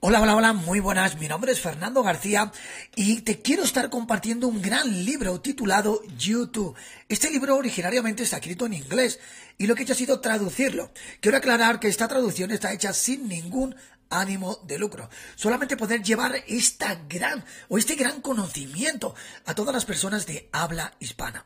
[0.00, 1.18] Hola, hola, hola, muy buenas.
[1.18, 2.52] Mi nombre es Fernando García
[2.94, 6.76] y te quiero estar compartiendo un gran libro titulado YouTube.
[7.08, 9.18] Este libro originariamente está escrito en inglés
[9.58, 10.92] y lo que he hecho ha sido traducirlo.
[11.20, 13.74] Quiero aclarar que esta traducción está hecha sin ningún
[14.08, 15.10] ánimo de lucro.
[15.34, 20.94] Solamente poder llevar esta gran o este gran conocimiento a todas las personas de habla
[21.00, 21.44] hispana.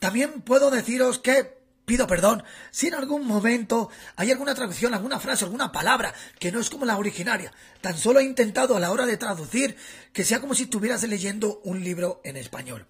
[0.00, 1.58] También puedo deciros que
[1.88, 6.60] pido perdón si en algún momento hay alguna traducción, alguna frase, alguna palabra que no
[6.60, 7.52] es como la originaria.
[7.80, 9.74] Tan solo he intentado a la hora de traducir
[10.12, 12.86] que sea como si estuvieras leyendo un libro en español.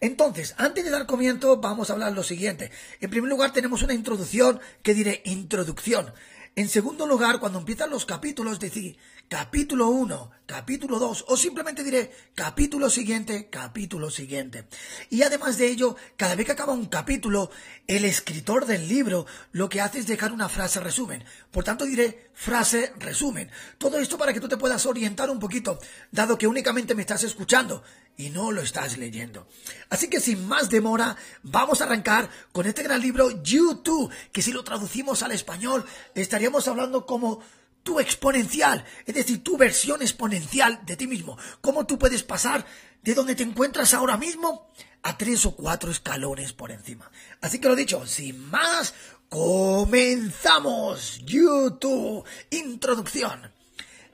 [0.00, 2.72] Entonces, antes de dar comienzo, vamos a hablar lo siguiente.
[3.00, 6.12] En primer lugar, tenemos una introducción que diré introducción.
[6.56, 12.12] En segundo lugar, cuando empiezan los capítulos, decir capítulo 1, capítulo 2 o simplemente diré
[12.34, 14.66] capítulo siguiente, capítulo siguiente.
[15.08, 17.50] Y además de ello, cada vez que acaba un capítulo,
[17.86, 21.24] el escritor del libro lo que hace es dejar una frase resumen.
[21.50, 23.50] Por tanto, diré frase resumen.
[23.78, 25.78] Todo esto para que tú te puedas orientar un poquito,
[26.10, 27.82] dado que únicamente me estás escuchando
[28.16, 29.46] y no lo estás leyendo.
[29.88, 34.52] Así que sin más demora, vamos a arrancar con este gran libro YouTube, que si
[34.52, 37.40] lo traducimos al español, estaríamos hablando como
[37.82, 41.36] tu exponencial, es decir, tu versión exponencial de ti mismo.
[41.60, 42.64] ¿Cómo tú puedes pasar
[43.02, 44.70] de donde te encuentras ahora mismo
[45.02, 47.10] a tres o cuatro escalones por encima?
[47.40, 48.94] Así que lo dicho, sin más,
[49.28, 51.20] comenzamos.
[51.24, 53.52] YouTube, introducción.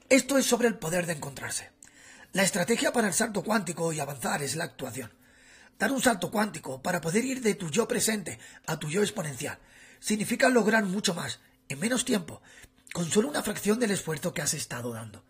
[0.09, 1.71] Esto es sobre el poder de encontrarse.
[2.33, 5.13] La estrategia para el salto cuántico y avanzar es la actuación.
[5.79, 9.59] Dar un salto cuántico para poder ir de tu yo presente a tu yo exponencial
[10.01, 12.41] significa lograr mucho más en menos tiempo,
[12.92, 15.25] con solo una fracción del esfuerzo que has estado dando.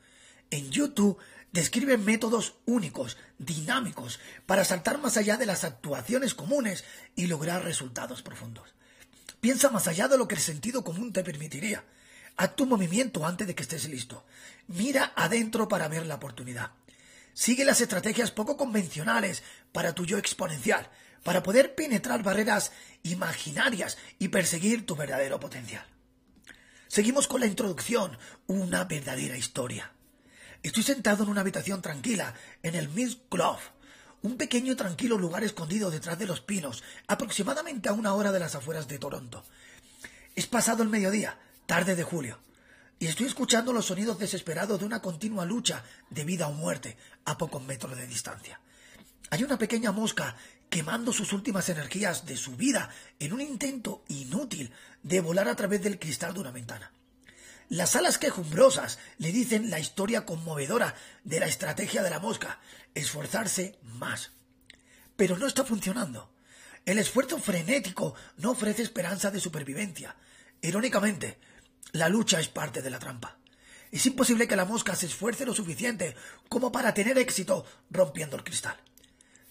[0.51, 1.19] En YouTube
[1.53, 8.23] describen métodos únicos, dinámicos, para saltar más allá de las actuaciones comunes y lograr resultados
[8.23, 8.75] profundos.
[9.41, 11.85] Piensa más allá de lo que el sentido común te permitiría.
[12.37, 14.25] Haz tu movimiento antes de que estés listo.
[14.69, 16.73] Mira adentro para ver la oportunidad.
[17.35, 19.43] Sigue las estrategias poco convencionales
[19.73, 20.91] para tu yo exponencial,
[21.23, 25.87] para poder penetrar barreras imaginarias y perseguir tu verdadero potencial.
[26.89, 28.17] Seguimos con la introducción,
[28.47, 29.93] una verdadera historia.
[30.63, 33.61] Estoy sentado en una habitación tranquila, en el Miss Glove,
[34.23, 38.55] un pequeño tranquilo lugar escondido detrás de los pinos, aproximadamente a una hora de las
[38.55, 39.45] afueras de Toronto.
[40.35, 42.39] Es pasado el mediodía, tarde de julio,
[42.99, 46.97] y estoy escuchando los sonidos desesperados de una continua lucha de vida o muerte
[47.27, 48.61] a pocos metros de distancia.
[49.31, 50.37] Hay una pequeña mosca
[50.71, 55.83] quemando sus últimas energías de su vida en un intento inútil de volar a través
[55.83, 56.93] del cristal de una ventana.
[57.69, 62.61] Las alas quejumbrosas le dicen la historia conmovedora de la estrategia de la mosca,
[62.95, 64.33] esforzarse más.
[65.17, 66.33] Pero no está funcionando.
[66.87, 70.17] El esfuerzo frenético no ofrece esperanza de supervivencia.
[70.63, 71.39] Irónicamente,
[71.93, 73.37] la lucha es parte de la trampa.
[73.91, 76.15] Es imposible que la mosca se esfuerce lo suficiente
[76.49, 78.77] como para tener éxito rompiendo el cristal.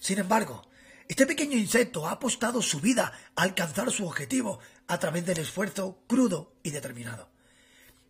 [0.00, 0.68] Sin embargo,
[1.08, 6.02] este pequeño insecto ha apostado su vida a alcanzar su objetivo a través del esfuerzo
[6.06, 7.30] crudo y determinado.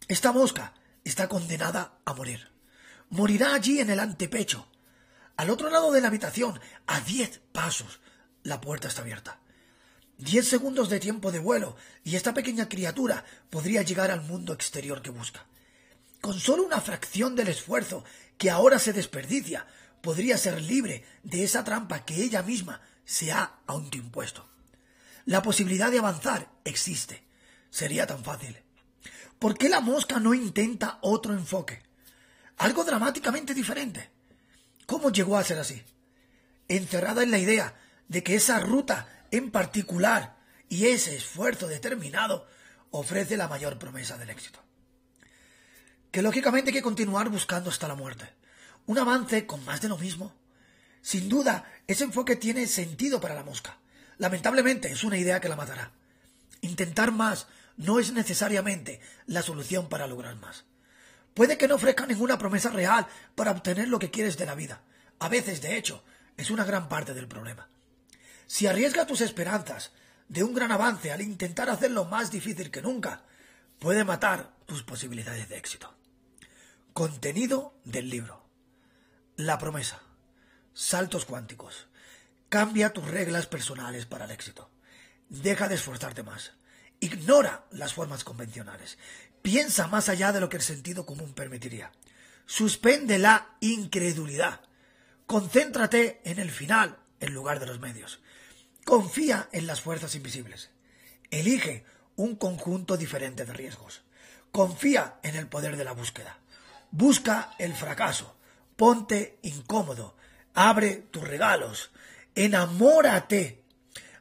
[0.09, 2.51] Esta mosca está condenada a morir.
[3.11, 4.69] Morirá allí en el antepecho.
[5.37, 8.01] Al otro lado de la habitación, a diez pasos,
[8.43, 9.41] la puerta está abierta.
[10.17, 15.01] Diez segundos de tiempo de vuelo y esta pequeña criatura podría llegar al mundo exterior
[15.01, 15.47] que busca.
[16.21, 18.05] Con solo una fracción del esfuerzo
[18.37, 19.69] que ahora se desperdicia,
[20.01, 24.49] podría ser libre de esa trampa que ella misma se ha autoimpuesto.
[25.25, 27.23] La posibilidad de avanzar existe.
[27.71, 28.57] Sería tan fácil.
[29.39, 31.83] ¿Por qué la mosca no intenta otro enfoque?
[32.59, 34.11] Algo dramáticamente diferente.
[34.87, 35.83] ¿Cómo llegó a ser así?
[36.67, 37.75] Encerrada en la idea
[38.09, 40.39] de que esa ruta en particular
[40.69, 42.47] y ese esfuerzo determinado
[42.91, 44.61] ofrece la mayor promesa del éxito.
[46.11, 48.38] Que lógicamente hay que continuar buscando hasta la muerte
[48.89, 50.35] un avance con más de lo mismo.
[51.03, 53.77] Sin duda, ese enfoque tiene sentido para la mosca.
[54.17, 55.93] Lamentablemente, es una idea que la matará.
[56.63, 60.65] Intentar más no es necesariamente la solución para lograr más.
[61.35, 64.81] Puede que no ofrezca ninguna promesa real para obtener lo que quieres de la vida.
[65.19, 66.03] A veces, de hecho,
[66.39, 67.69] es una gran parte del problema.
[68.47, 69.93] Si arriesgas tus esperanzas
[70.29, 73.23] de un gran avance al intentar hacerlo más difícil que nunca,
[73.79, 75.95] puede matar tus posibilidades de éxito.
[76.95, 78.48] Contenido del libro.
[79.39, 80.01] La promesa.
[80.75, 81.87] Saltos cuánticos.
[82.49, 84.69] Cambia tus reglas personales para el éxito.
[85.29, 86.55] Deja de esforzarte más.
[86.99, 88.99] Ignora las formas convencionales.
[89.41, 91.93] Piensa más allá de lo que el sentido común permitiría.
[92.47, 94.63] Suspende la incredulidad.
[95.29, 98.19] Concéntrate en el final en lugar de los medios.
[98.85, 100.71] Confía en las fuerzas invisibles.
[101.31, 101.85] Elige
[102.17, 104.03] un conjunto diferente de riesgos.
[104.51, 106.41] Confía en el poder de la búsqueda.
[106.91, 108.35] Busca el fracaso.
[108.79, 110.15] Ponte incómodo.
[110.55, 111.91] Abre tus regalos.
[112.37, 113.65] Enamórate.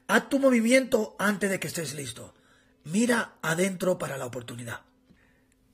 [0.08, 2.34] Haz tu movimiento antes de que estés listo.
[2.86, 4.82] Mira adentro para la oportunidad.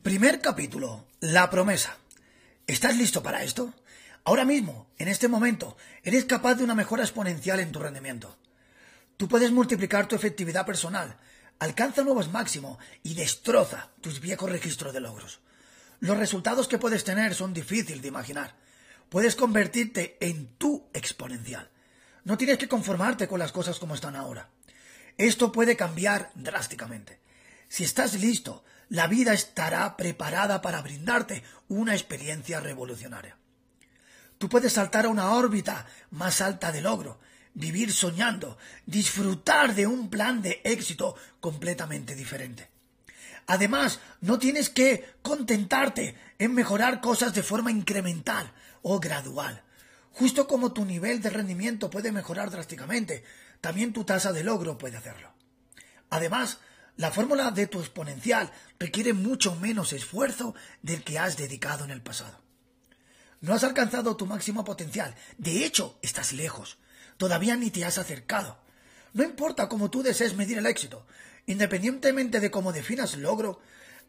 [0.02, 1.08] Primer capítulo.
[1.22, 1.96] La promesa.
[2.68, 3.74] ¿Estás listo para esto?
[4.26, 8.38] Ahora mismo, en este momento, eres capaz de una mejora exponencial en tu rendimiento.
[9.16, 11.16] Tú puedes multiplicar tu efectividad personal,
[11.60, 15.40] alcanza nuevos máximos y destroza tus viejos registros de logros.
[16.02, 18.62] Los resultados que puedes tener son difíciles de imaginar.
[19.14, 21.70] Puedes convertirte en tu exponencial.
[22.24, 24.50] No tienes que conformarte con las cosas como están ahora.
[25.20, 27.20] Esto puede cambiar drásticamente.
[27.68, 33.38] Si estás listo, la vida estará preparada para brindarte una experiencia revolucionaria.
[34.40, 37.20] Tú puedes saltar a una órbita más alta de logro,
[37.54, 38.58] vivir soñando,
[38.88, 42.68] disfrutar de un plan de éxito completamente diferente.
[43.46, 48.52] Además, no tienes que contentarte en mejorar cosas de forma incremental
[48.84, 49.64] o gradual.
[50.12, 53.24] Justo como tu nivel de rendimiento puede mejorar drásticamente,
[53.62, 55.34] también tu tasa de logro puede hacerlo.
[56.12, 56.60] Además,
[56.96, 60.54] la fórmula de tu exponencial requiere mucho menos esfuerzo
[60.84, 62.40] del que has dedicado en el pasado.
[63.42, 65.16] No has alcanzado tu máximo potencial.
[65.38, 66.78] De hecho, estás lejos.
[67.18, 68.60] Todavía ni te has acercado.
[69.14, 71.06] No importa cómo tú desees medir el éxito.
[71.46, 73.60] Independientemente de cómo definas logro,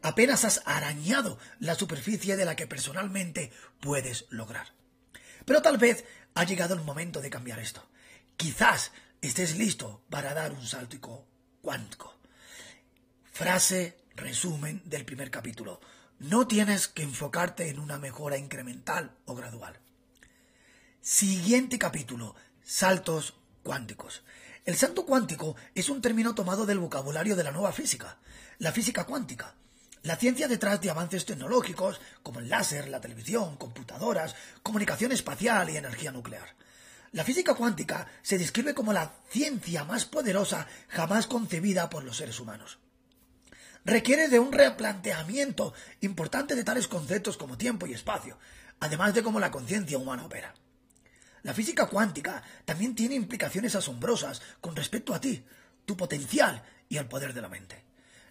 [0.01, 4.73] apenas has arañado la superficie de la que personalmente puedes lograr.
[5.45, 7.87] Pero tal vez ha llegado el momento de cambiar esto.
[8.37, 11.27] Quizás estés listo para dar un salto
[11.61, 12.13] cuántico.
[13.31, 15.81] Frase resumen del primer capítulo.
[16.19, 19.79] No tienes que enfocarte en una mejora incremental o gradual.
[21.01, 22.35] Siguiente capítulo.
[22.63, 24.23] Saltos cuánticos.
[24.65, 28.17] El salto cuántico es un término tomado del vocabulario de la nueva física,
[28.57, 29.53] la física cuántica.
[30.05, 35.77] La ciencia detrás de avances tecnológicos como el láser, la televisión, computadoras, comunicación espacial y
[35.77, 36.47] energía nuclear.
[37.11, 42.39] La física cuántica se describe como la ciencia más poderosa jamás concebida por los seres
[42.39, 42.77] humanos.
[43.83, 48.37] Requiere de un replanteamiento importante de tales conceptos como tiempo y espacio,
[48.81, 50.53] además de cómo la conciencia humana opera.
[51.41, 55.43] La física cuántica también tiene implicaciones asombrosas con respecto a ti,
[55.83, 57.84] tu potencial y al poder de la mente.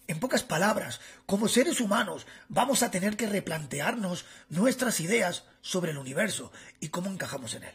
[0.06, 5.98] En pocas palabras, como seres humanos vamos a tener que replantearnos nuestras ideas sobre el
[5.98, 7.74] universo y cómo encajamos en él.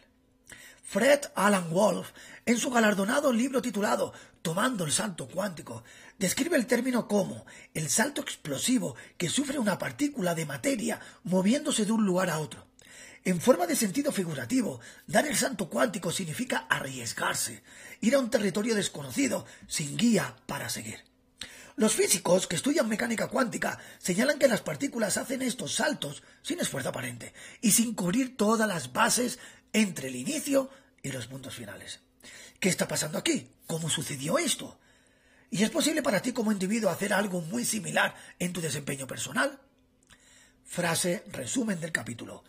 [0.83, 2.11] Fred Alan Wolf,
[2.45, 5.83] en su galardonado libro titulado Tomando el salto cuántico,
[6.17, 11.91] describe el término como el salto explosivo que sufre una partícula de materia moviéndose de
[11.91, 12.67] un lugar a otro.
[13.23, 17.63] En forma de sentido figurativo, dar el salto cuántico significa arriesgarse,
[18.01, 21.08] ir a un territorio desconocido, sin guía para seguir.
[21.79, 26.89] Los físicos que estudian mecánica cuántica señalan que las partículas hacen estos saltos sin esfuerzo
[26.89, 29.39] aparente y sin cubrir todas las bases
[29.71, 30.69] entre el inicio
[31.01, 32.01] y los puntos finales.
[32.59, 33.55] ¿Qué está pasando aquí?
[33.65, 34.77] ¿Cómo sucedió esto?
[35.51, 39.57] ¿Y es posible para ti como individuo hacer algo muy similar en tu desempeño personal?
[40.65, 42.43] Frase resumen del capítulo.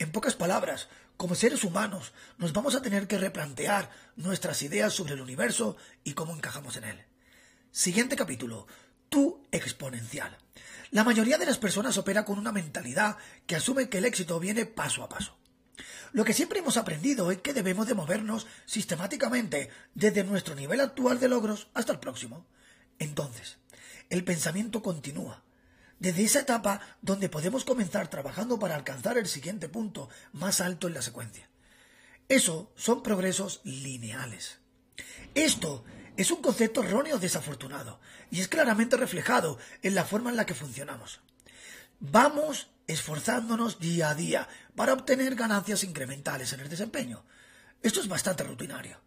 [0.00, 5.14] En pocas palabras, como seres humanos, nos vamos a tener que replantear nuestras ideas sobre
[5.14, 7.11] el universo y cómo encajamos en él.
[7.72, 8.66] Siguiente capítulo.
[9.08, 10.36] Tu exponencial.
[10.90, 13.16] La mayoría de las personas opera con una mentalidad
[13.46, 15.38] que asume que el éxito viene paso a paso.
[16.12, 21.18] Lo que siempre hemos aprendido es que debemos de movernos sistemáticamente desde nuestro nivel actual
[21.18, 22.44] de logros hasta el próximo.
[22.98, 23.56] Entonces,
[24.10, 25.42] el pensamiento continúa,
[25.98, 30.94] desde esa etapa donde podemos comenzar trabajando para alcanzar el siguiente punto más alto en
[30.94, 31.48] la secuencia.
[32.28, 34.58] Eso son progresos lineales.
[35.34, 35.86] Esto
[36.22, 38.00] es un concepto erróneo desafortunado
[38.30, 41.20] y es claramente reflejado en la forma en la que funcionamos.
[42.00, 47.24] Vamos esforzándonos día a día para obtener ganancias incrementales en el desempeño.
[47.82, 49.00] Esto es bastante rutinario.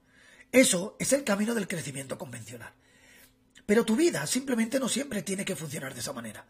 [0.51, 2.73] Eso es el camino del crecimiento convencional.
[3.65, 6.45] Pero tu vida simplemente no siempre tiene que funcionar de esa manera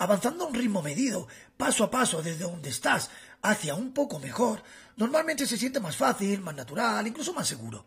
[0.00, 3.10] avanzando a un ritmo medido, paso a paso desde donde estás
[3.42, 4.62] hacia un poco mejor,
[4.96, 7.84] normalmente se siente más fácil, más natural, incluso más seguro.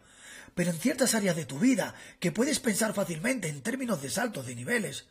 [0.56, 4.46] Pero en ciertas áreas de tu vida, que puedes pensar fácilmente en términos de saltos
[4.46, 5.06] de niveles,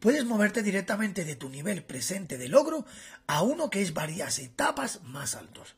[0.00, 2.84] puedes moverte directamente de tu nivel presente de logro
[3.26, 5.76] a uno que es varias etapas más altos.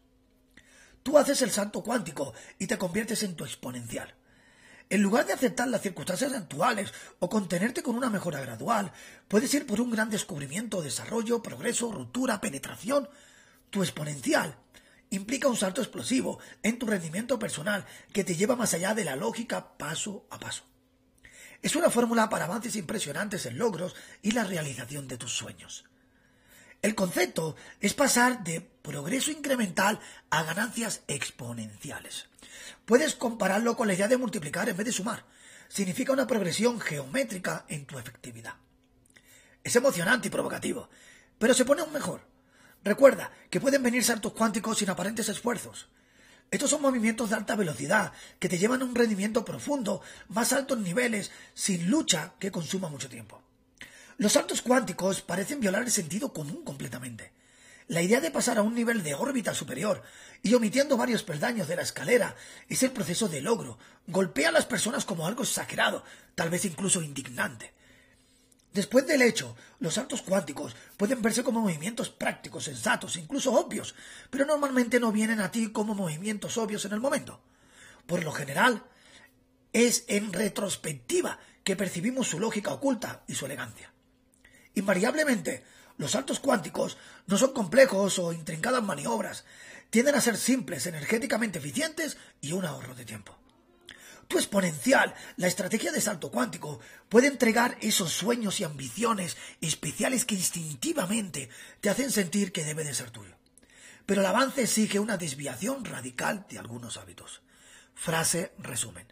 [1.02, 4.14] Tú haces el salto cuántico y te conviertes en tu exponencial.
[4.88, 8.92] En lugar de aceptar las circunstancias actuales o contenerte con una mejora gradual,
[9.28, 13.08] puedes ir por un gran descubrimiento, desarrollo, progreso, ruptura, penetración.
[13.70, 14.56] Tu exponencial
[15.16, 19.16] implica un salto explosivo en tu rendimiento personal que te lleva más allá de la
[19.16, 20.64] lógica paso a paso.
[21.62, 25.84] Es una fórmula para avances impresionantes en logros y la realización de tus sueños.
[26.82, 32.26] El concepto es pasar de progreso incremental a ganancias exponenciales.
[32.84, 35.24] Puedes compararlo con la idea de multiplicar en vez de sumar.
[35.68, 38.56] Significa una progresión geométrica en tu efectividad.
[39.62, 40.90] Es emocionante y provocativo,
[41.38, 42.33] pero se pone aún mejor.
[42.84, 45.88] Recuerda que pueden venir saltos cuánticos sin aparentes esfuerzos.
[46.50, 50.78] Estos son movimientos de alta velocidad que te llevan a un rendimiento profundo, más altos
[50.78, 53.42] niveles, sin lucha que consuma mucho tiempo.
[54.18, 57.32] Los saltos cuánticos parecen violar el sentido común completamente.
[57.88, 60.02] La idea de pasar a un nivel de órbita superior
[60.42, 62.36] y omitiendo varios peldaños de la escalera
[62.68, 63.78] es el proceso de logro.
[64.06, 67.72] Golpea a las personas como algo exagerado, tal vez incluso indignante.
[68.74, 73.94] Después del hecho, los saltos cuánticos pueden verse como movimientos prácticos, sensatos, incluso obvios,
[74.30, 77.40] pero normalmente no vienen a ti como movimientos obvios en el momento.
[78.04, 78.82] Por lo general,
[79.72, 83.92] es en retrospectiva que percibimos su lógica oculta y su elegancia.
[84.74, 85.62] Invariablemente,
[85.96, 89.44] los saltos cuánticos no son complejos o intrincadas maniobras,
[89.90, 93.38] tienden a ser simples, energéticamente eficientes y un ahorro de tiempo.
[94.28, 100.34] Tu exponencial, la estrategia de salto cuántico, puede entregar esos sueños y ambiciones especiales que
[100.34, 101.50] instintivamente
[101.80, 103.36] te hacen sentir que debe de ser tuyo.
[104.06, 107.42] Pero el avance exige una desviación radical de algunos hábitos.
[107.94, 109.06] Frase resumen.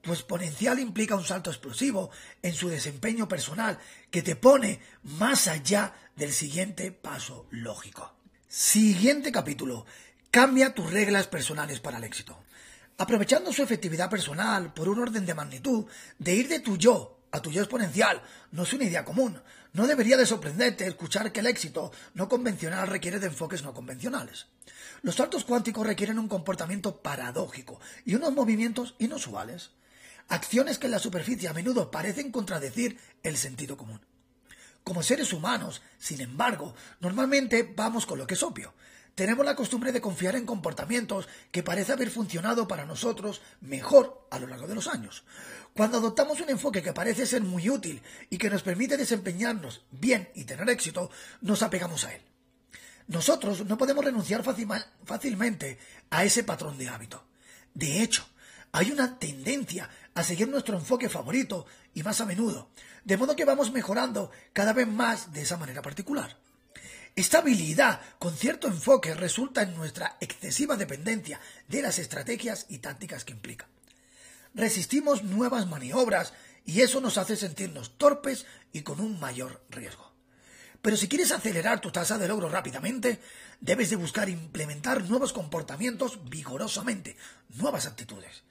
[0.00, 2.10] Tu exponencial implica un salto explosivo
[2.42, 3.78] en su desempeño personal
[4.10, 8.14] que te pone más allá del siguiente paso lógico.
[8.48, 9.86] Siguiente capítulo.
[10.30, 12.38] Cambia tus reglas personales para el éxito.
[13.00, 15.86] Aprovechando su efectividad personal por un orden de magnitud,
[16.18, 19.40] de ir de tu yo a tu yo exponencial no es una idea común.
[19.72, 24.46] No debería de sorprenderte escuchar que el éxito no convencional requiere de enfoques no convencionales.
[25.02, 29.70] Los saltos cuánticos requieren un comportamiento paradójico y unos movimientos inusuales.
[30.28, 34.00] Acciones que en la superficie a menudo parecen contradecir el sentido común.
[34.82, 38.74] Como seres humanos, sin embargo, normalmente vamos con lo que es obvio.
[39.18, 44.38] Tenemos la costumbre de confiar en comportamientos que parece haber funcionado para nosotros mejor a
[44.38, 45.24] lo largo de los años.
[45.74, 50.28] Cuando adoptamos un enfoque que parece ser muy útil y que nos permite desempeñarnos bien
[50.36, 51.10] y tener éxito,
[51.40, 52.22] nos apegamos a él.
[53.08, 57.24] Nosotros no podemos renunciar fácilmente a ese patrón de hábito.
[57.74, 58.24] De hecho,
[58.70, 62.70] hay una tendencia a seguir nuestro enfoque favorito y más a menudo,
[63.02, 66.36] de modo que vamos mejorando cada vez más de esa manera particular.
[67.16, 73.24] Esta habilidad con cierto enfoque resulta en nuestra excesiva dependencia de las estrategias y tácticas
[73.24, 73.68] que implica.
[74.54, 76.32] Resistimos nuevas maniobras
[76.64, 80.12] y eso nos hace sentirnos torpes y con un mayor riesgo.
[80.82, 83.20] Pero si quieres acelerar tu tasa de logro rápidamente,
[83.60, 87.16] debes de buscar implementar nuevos comportamientos vigorosamente,
[87.50, 88.44] nuevas actitudes.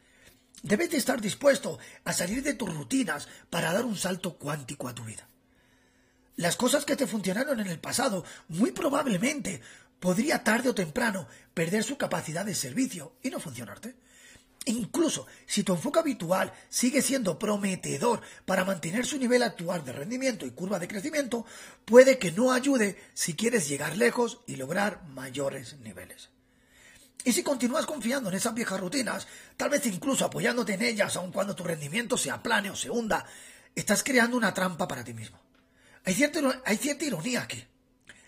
[0.64, 4.96] Debes de estar dispuesto a salir de tus rutinas para dar un salto cuántico a
[4.96, 5.30] tu vida.
[6.38, 9.60] Las cosas que te funcionaron en el pasado muy probablemente
[10.00, 13.96] podría tarde o temprano perder su capacidad de servicio y no funcionarte.
[14.64, 19.94] E incluso si tu enfoque habitual sigue siendo prometedor para mantener su nivel actual de
[19.94, 21.44] rendimiento y curva de crecimiento,
[21.86, 26.30] puede que no ayude si quieres llegar lejos y lograr mayores niveles.
[27.24, 29.28] Y si continúas confiando en esas viejas rutinas,
[29.58, 33.26] tal vez incluso apoyándote en ellas aun cuando tu rendimiento se aplane o se hunda,
[33.74, 35.47] estás creando una trampa para ti mismo.
[36.08, 37.62] Hay cierta, ironía aquí.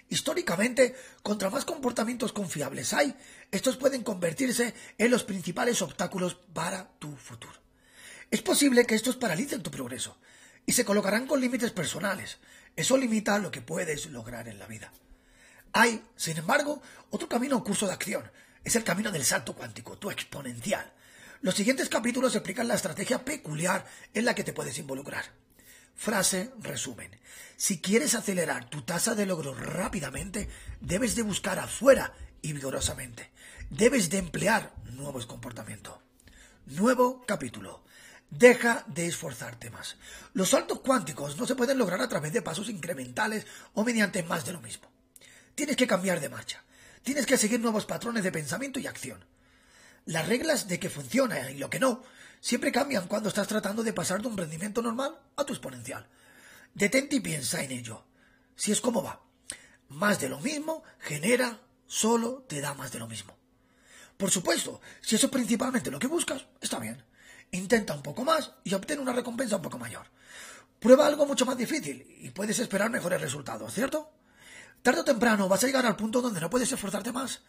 [0.09, 3.15] Históricamente, contra más comportamientos confiables hay,
[3.51, 7.53] estos pueden convertirse en los principales obstáculos para tu futuro.
[8.29, 10.17] Es posible que estos paralicen tu progreso
[10.65, 12.39] y se colocarán con límites personales.
[12.75, 14.91] Eso limita lo que puedes lograr en la vida.
[15.71, 16.81] Hay, sin embargo,
[17.12, 18.29] otro camino o curso de acción.
[18.62, 20.91] Es el camino del salto cuántico, tu exponencial.
[21.39, 25.24] Los siguientes capítulos explican la estrategia peculiar en la que te puedes involucrar.
[25.99, 27.11] Frase resumen.
[27.57, 30.47] Si quieres acelerar tu tasa de logro rápidamente,
[30.79, 33.31] debes de buscar afuera y vigorosamente.
[33.69, 35.99] Debes de emplear nuevos comportamientos.
[36.67, 37.83] Nuevo capítulo.
[38.29, 39.97] Deja de esforzarte más.
[40.31, 44.45] Los saltos cuánticos no se pueden lograr a través de pasos incrementales o mediante más
[44.45, 44.89] de lo mismo.
[45.53, 46.63] Tienes que cambiar de marcha.
[47.03, 49.25] Tienes que seguir nuevos patrones de pensamiento y acción.
[50.05, 52.03] Las reglas de que funciona y lo que no
[52.39, 56.08] siempre cambian cuando estás tratando de pasar de un rendimiento normal a tu exponencial.
[56.74, 58.03] Detente y piensa en ello.
[58.55, 59.22] Si es como va.
[59.89, 63.36] Más de lo mismo genera, solo te da más de lo mismo.
[64.17, 67.03] Por supuesto, si eso es principalmente lo que buscas, está bien.
[67.51, 70.05] Intenta un poco más y obtén una recompensa un poco mayor.
[70.79, 74.12] Prueba algo mucho más difícil y puedes esperar mejores resultados, ¿cierto?
[74.81, 77.41] Tarde o temprano vas a llegar al punto donde no puedes esforzarte más.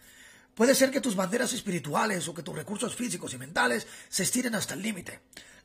[0.55, 4.55] Puede ser que tus banderas espirituales o que tus recursos físicos y mentales se estiren
[4.55, 5.21] hasta el límite.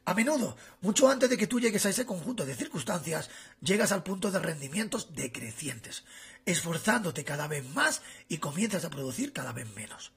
[0.05, 4.03] A menudo, mucho antes de que tú llegues a ese conjunto de circunstancias, llegas al
[4.03, 6.03] punto de rendimientos decrecientes.
[6.45, 10.11] esforzándote cada vez más y comienzas a producir cada vez menos.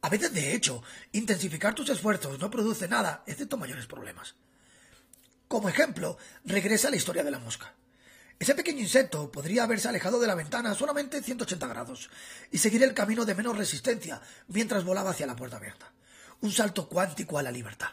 [0.00, 0.82] A veces, de hecho,
[1.12, 4.36] intensificar tus esfuerzos no produce nada, excepto mayores problemas.
[5.48, 7.74] Como ejemplo, regresa a la historia de la mosca.
[8.38, 12.10] Ese pequeño insecto podría haberse alejado de la ventana solamente 180 grados
[12.50, 15.90] y seguir el camino de menos resistencia mientras volaba hacia la puerta abierta.
[16.42, 17.88] Un salto cuántico a la libertad.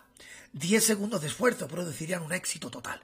[0.52, 3.02] Diez segundos de esfuerzo producirían un éxito total.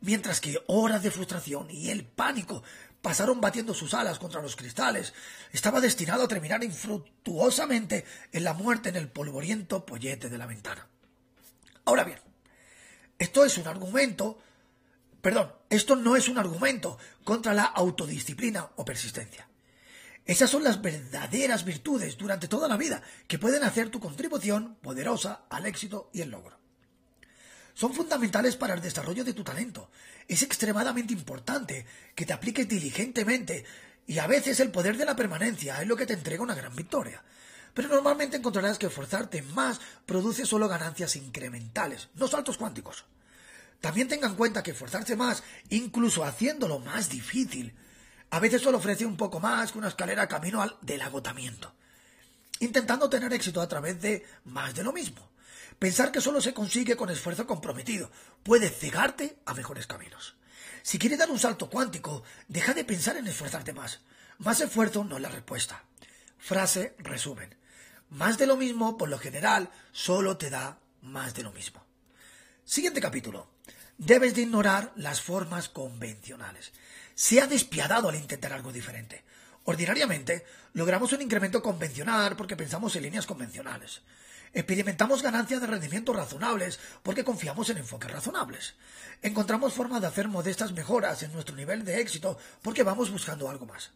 [0.00, 2.62] Mientras que horas de frustración y el pánico
[3.02, 5.12] pasaron batiendo sus alas contra los cristales,
[5.52, 10.88] estaba destinado a terminar infructuosamente en la muerte en el polvoriento pollete de la ventana.
[11.84, 12.18] Ahora bien,
[13.18, 14.38] esto es un argumento
[15.20, 19.48] Perdón, esto no es un argumento contra la autodisciplina o persistencia.
[20.24, 25.44] Esas son las verdaderas virtudes durante toda la vida que pueden hacer tu contribución poderosa
[25.50, 26.58] al éxito y el logro.
[27.74, 29.90] Son fundamentales para el desarrollo de tu talento.
[30.28, 33.64] Es extremadamente importante que te apliques diligentemente
[34.06, 36.74] y a veces el poder de la permanencia es lo que te entrega una gran
[36.74, 37.22] victoria.
[37.74, 43.04] Pero normalmente encontrarás que esforzarte más produce solo ganancias incrementales, no saltos cuánticos.
[43.80, 47.74] También tenga en cuenta que esforzarse más, incluso haciéndolo más difícil,
[48.30, 51.74] a veces solo ofrece un poco más que una escalera camino al del agotamiento.
[52.60, 55.30] Intentando tener éxito a través de más de lo mismo.
[55.78, 58.10] Pensar que solo se consigue con esfuerzo comprometido
[58.42, 60.36] puede cegarte a mejores caminos.
[60.82, 64.00] Si quieres dar un salto cuántico, deja de pensar en esforzarte más.
[64.38, 65.84] Más esfuerzo no es la respuesta.
[66.38, 67.56] Frase resumen.
[68.10, 71.84] Más de lo mismo, por lo general, solo te da más de lo mismo.
[72.64, 73.49] Siguiente capítulo.
[74.00, 76.72] Debes de ignorar las formas convencionales.
[77.14, 79.22] Se ha despiadado al intentar algo diferente.
[79.64, 84.00] Ordinariamente, logramos un incremento convencional porque pensamos en líneas convencionales.
[84.54, 88.74] Experimentamos ganancias de rendimiento razonables porque confiamos en enfoques razonables.
[89.20, 93.66] Encontramos formas de hacer modestas mejoras en nuestro nivel de éxito porque vamos buscando algo
[93.66, 93.90] más.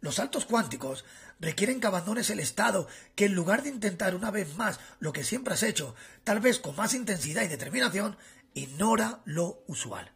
[0.00, 1.04] Los saltos cuánticos
[1.40, 5.24] requieren que abandones el estado que en lugar de intentar una vez más lo que
[5.24, 8.16] siempre has hecho, tal vez con más intensidad y determinación,
[8.54, 10.12] ignora lo usual.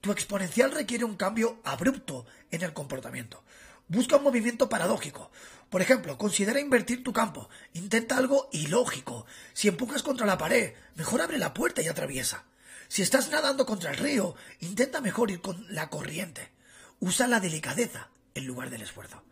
[0.00, 3.42] Tu exponencial requiere un cambio abrupto en el comportamiento.
[3.88, 5.30] Busca un movimiento paradójico.
[5.70, 7.48] Por ejemplo, considera invertir tu campo.
[7.72, 9.26] Intenta algo ilógico.
[9.52, 12.44] Si empujas contra la pared, mejor abre la puerta y atraviesa.
[12.88, 16.52] Si estás nadando contra el río, intenta mejor ir con la corriente.
[17.00, 19.22] Usa la delicadeza en lugar del esfuerzo.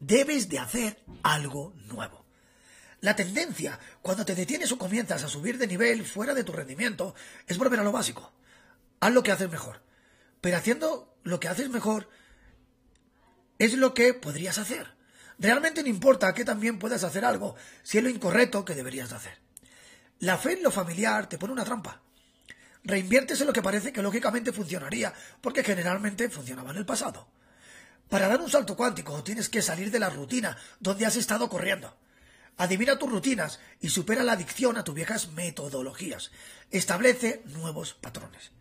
[0.00, 2.23] Debes de hacer algo nuevo.
[3.04, 7.14] La tendencia, cuando te detienes o comienzas a subir de nivel fuera de tu rendimiento,
[7.46, 8.32] es volver a lo básico.
[8.98, 9.82] Haz lo que haces mejor.
[10.40, 12.08] Pero haciendo lo que haces mejor
[13.58, 14.94] es lo que podrías hacer.
[15.38, 19.38] Realmente no importa que también puedas hacer algo si es lo incorrecto que deberías hacer.
[20.20, 22.00] La fe en lo familiar te pone una trampa.
[22.84, 25.12] Reinviertes en lo que parece que lógicamente funcionaría,
[25.42, 27.28] porque generalmente funcionaba en el pasado.
[28.08, 31.98] Para dar un salto cuántico tienes que salir de la rutina donde has estado corriendo.
[32.56, 36.30] Adivina tus rutinas y supera la adicción a tus viejas metodologías.
[36.70, 38.52] Establece nuevos patrones.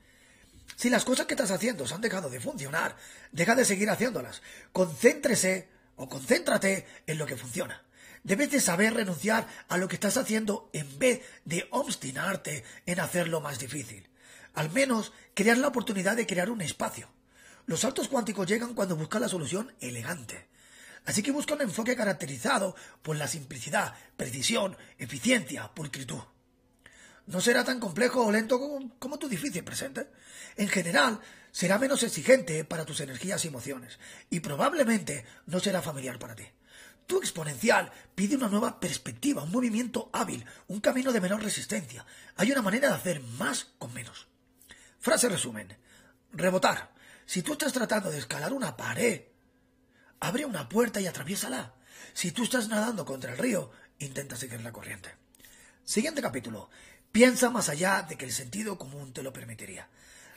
[0.75, 2.97] Si las cosas que estás haciendo se han dejado de funcionar,
[3.31, 4.41] deja de seguir haciéndolas.
[4.71, 7.83] Concéntrese o concéntrate en lo que funciona.
[8.23, 13.41] Debes de saber renunciar a lo que estás haciendo en vez de obstinarte en hacerlo
[13.41, 14.09] más difícil.
[14.55, 17.09] Al menos crear la oportunidad de crear un espacio.
[17.65, 20.47] Los saltos cuánticos llegan cuando buscas la solución elegante.
[21.05, 26.21] Así que busca un enfoque caracterizado por la simplicidad, precisión, eficiencia, pulcritud.
[27.25, 28.59] No será tan complejo o lento
[28.99, 30.07] como, tu difícil presente.
[30.57, 31.19] En general,
[31.51, 36.45] será menos exigente para tus energías y emociones, y probablemente no será familiar para ti.
[37.07, 42.05] Tu exponencial pide una nueva perspectiva, un movimiento hábil, un camino de menor resistencia.
[42.35, 44.27] Hay una manera de hacer más con menos.
[44.99, 45.77] Frase resumen.
[46.31, 46.93] Rebotar.
[47.25, 49.21] Si tú estás tratando de escalar una pared,
[50.19, 51.73] abre una puerta y atraviésala.
[52.13, 55.09] Si tú estás nadando contra el río, intenta seguir la corriente.
[55.83, 56.69] Siguiente capítulo.
[57.11, 59.87] Piensa más allá de que el sentido común te lo permitiría.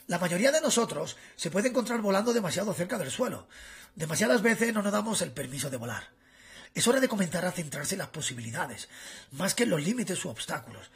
[0.07, 3.47] La mayoría de nosotros se puede encontrar volando demasiado cerca del suelo.
[3.95, 6.09] Demasiadas veces no nos damos el permiso de volar.
[6.73, 8.89] Es hora de comenzar a centrarse en las posibilidades,
[9.31, 10.91] más que en los límites u obstáculos.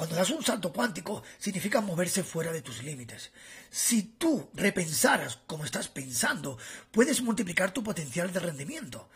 [0.00, 3.32] Cuando das un salto cuántico, significa moverse fuera de tus límites.
[3.68, 6.56] Si tú repensaras como estás pensando,
[6.90, 9.10] puedes multiplicar tu potencial de rendimiento.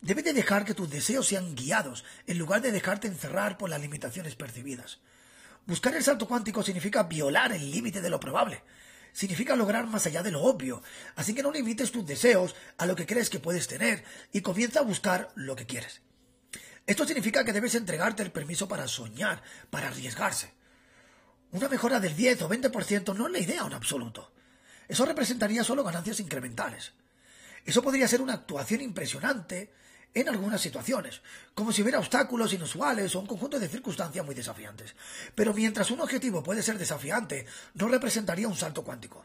[0.00, 3.82] Debes de dejar que tus deseos sean guiados, en lugar de dejarte encerrar por las
[3.82, 5.00] limitaciones percibidas.
[5.66, 8.62] Buscar el salto cuántico significa violar el límite de lo probable.
[9.12, 10.82] Significa lograr más allá de lo obvio.
[11.14, 14.80] Así que no limites tus deseos a lo que crees que puedes tener y comienza
[14.80, 16.00] a buscar lo que quieres.
[16.86, 20.52] Esto significa que debes entregarte el permiso para soñar, para arriesgarse.
[21.52, 24.32] Una mejora del 10 o 20% no es la idea en absoluto.
[24.88, 26.92] Eso representaría solo ganancias incrementales.
[27.64, 29.72] Eso podría ser una actuación impresionante
[30.14, 31.22] en algunas situaciones,
[31.54, 34.94] como si hubiera obstáculos inusuales o un conjunto de circunstancias muy desafiantes.
[35.34, 39.24] Pero mientras un objetivo puede ser desafiante, no representaría un salto cuántico.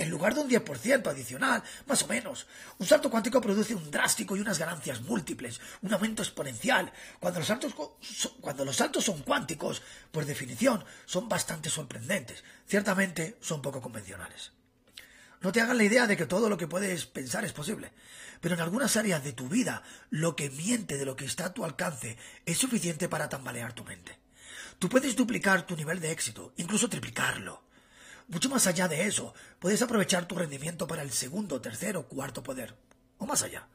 [0.00, 2.46] En lugar de un 10% adicional, más o menos,
[2.78, 6.90] un salto cuántico produce un drástico y unas ganancias múltiples, un aumento exponencial.
[7.18, 7.74] Cuando los saltos,
[8.40, 12.42] cuando los saltos son cuánticos, por definición, son bastante sorprendentes.
[12.66, 14.52] Ciertamente son poco convencionales.
[15.42, 17.92] No te hagas la idea de que todo lo que puedes pensar es posible,
[18.40, 21.52] pero en algunas áreas de tu vida lo que miente de lo que está a
[21.52, 24.18] tu alcance es suficiente para tambalear tu mente.
[24.78, 27.68] Tú puedes duplicar tu nivel de éxito, incluso triplicarlo.
[28.30, 32.76] Mucho más allá de eso, puedes aprovechar tu rendimiento para el segundo, tercero, cuarto poder,
[33.18, 33.66] o más allá.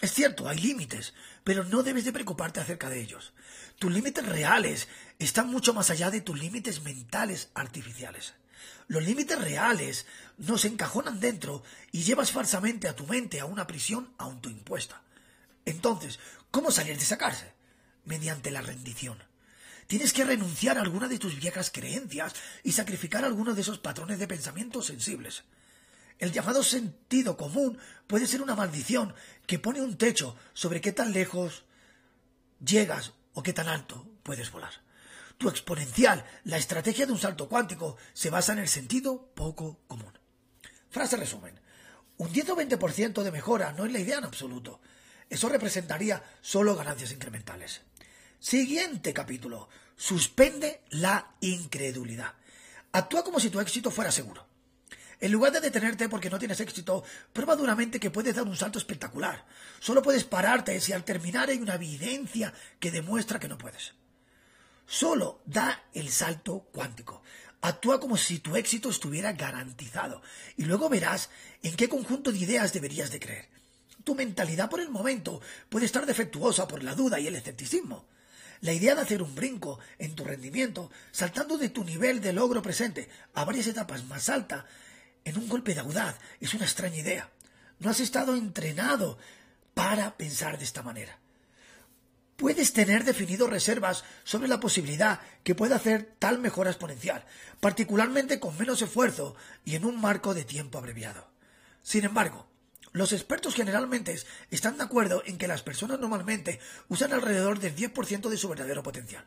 [0.00, 1.14] Es cierto, hay límites,
[1.44, 3.32] pero no debes de preocuparte acerca de ellos.
[3.78, 4.88] Tus límites reales
[5.20, 8.34] están mucho más allá de tus límites mentales artificiales.
[8.88, 10.06] Los límites reales
[10.38, 11.62] no se encajonan dentro
[11.92, 15.02] y llevas falsamente a tu mente a una prisión autoimpuesta.
[15.64, 16.18] Entonces,
[16.50, 17.52] ¿cómo salir de esa cárcel?
[18.04, 19.22] Mediante la rendición.
[19.88, 24.20] Tienes que renunciar a alguna de tus viejas creencias y sacrificar algunos de esos patrones
[24.20, 25.42] de pensamiento sensibles.
[26.20, 29.14] El llamado sentido común puede ser una maldición
[29.46, 31.64] que pone un techo sobre qué tan lejos
[32.64, 34.86] llegas o qué tan alto puedes volar
[35.38, 40.12] tu exponencial, la estrategia de un salto cuántico, se basa en el sentido poco común.
[40.90, 41.58] Frase resumen.
[42.18, 44.80] Un 10 o 20% de mejora no es la idea en absoluto.
[45.30, 47.82] Eso representaría solo ganancias incrementales.
[48.40, 49.68] Siguiente capítulo.
[49.96, 52.34] Suspende la incredulidad.
[52.92, 54.46] Actúa como si tu éxito fuera seguro.
[55.20, 58.78] En lugar de detenerte porque no tienes éxito, prueba duramente que puedes dar un salto
[58.78, 59.44] espectacular.
[59.80, 63.94] Solo puedes pararte si al terminar hay una evidencia que demuestra que no puedes.
[64.86, 67.22] Solo da el salto cuántico.
[67.60, 70.22] Actúa como si tu éxito estuviera garantizado
[70.56, 71.28] y luego verás
[71.64, 73.48] en qué conjunto de ideas deberías de creer.
[74.04, 78.06] Tu mentalidad por el momento puede estar defectuosa por la duda y el escepticismo.
[78.60, 82.62] La idea de hacer un brinco en tu rendimiento, saltando de tu nivel de logro
[82.62, 84.64] presente a varias etapas más altas,
[85.24, 87.30] en un golpe de audaz, es una extraña idea.
[87.78, 89.18] No has estado entrenado
[89.74, 91.18] para pensar de esta manera
[92.38, 97.24] puedes tener definido reservas sobre la posibilidad que pueda hacer tal mejora exponencial,
[97.58, 101.28] particularmente con menos esfuerzo y en un marco de tiempo abreviado.
[101.82, 102.48] Sin embargo,
[102.92, 104.18] los expertos generalmente
[104.50, 108.82] están de acuerdo en que las personas normalmente usan alrededor del 10% de su verdadero
[108.82, 109.26] potencial.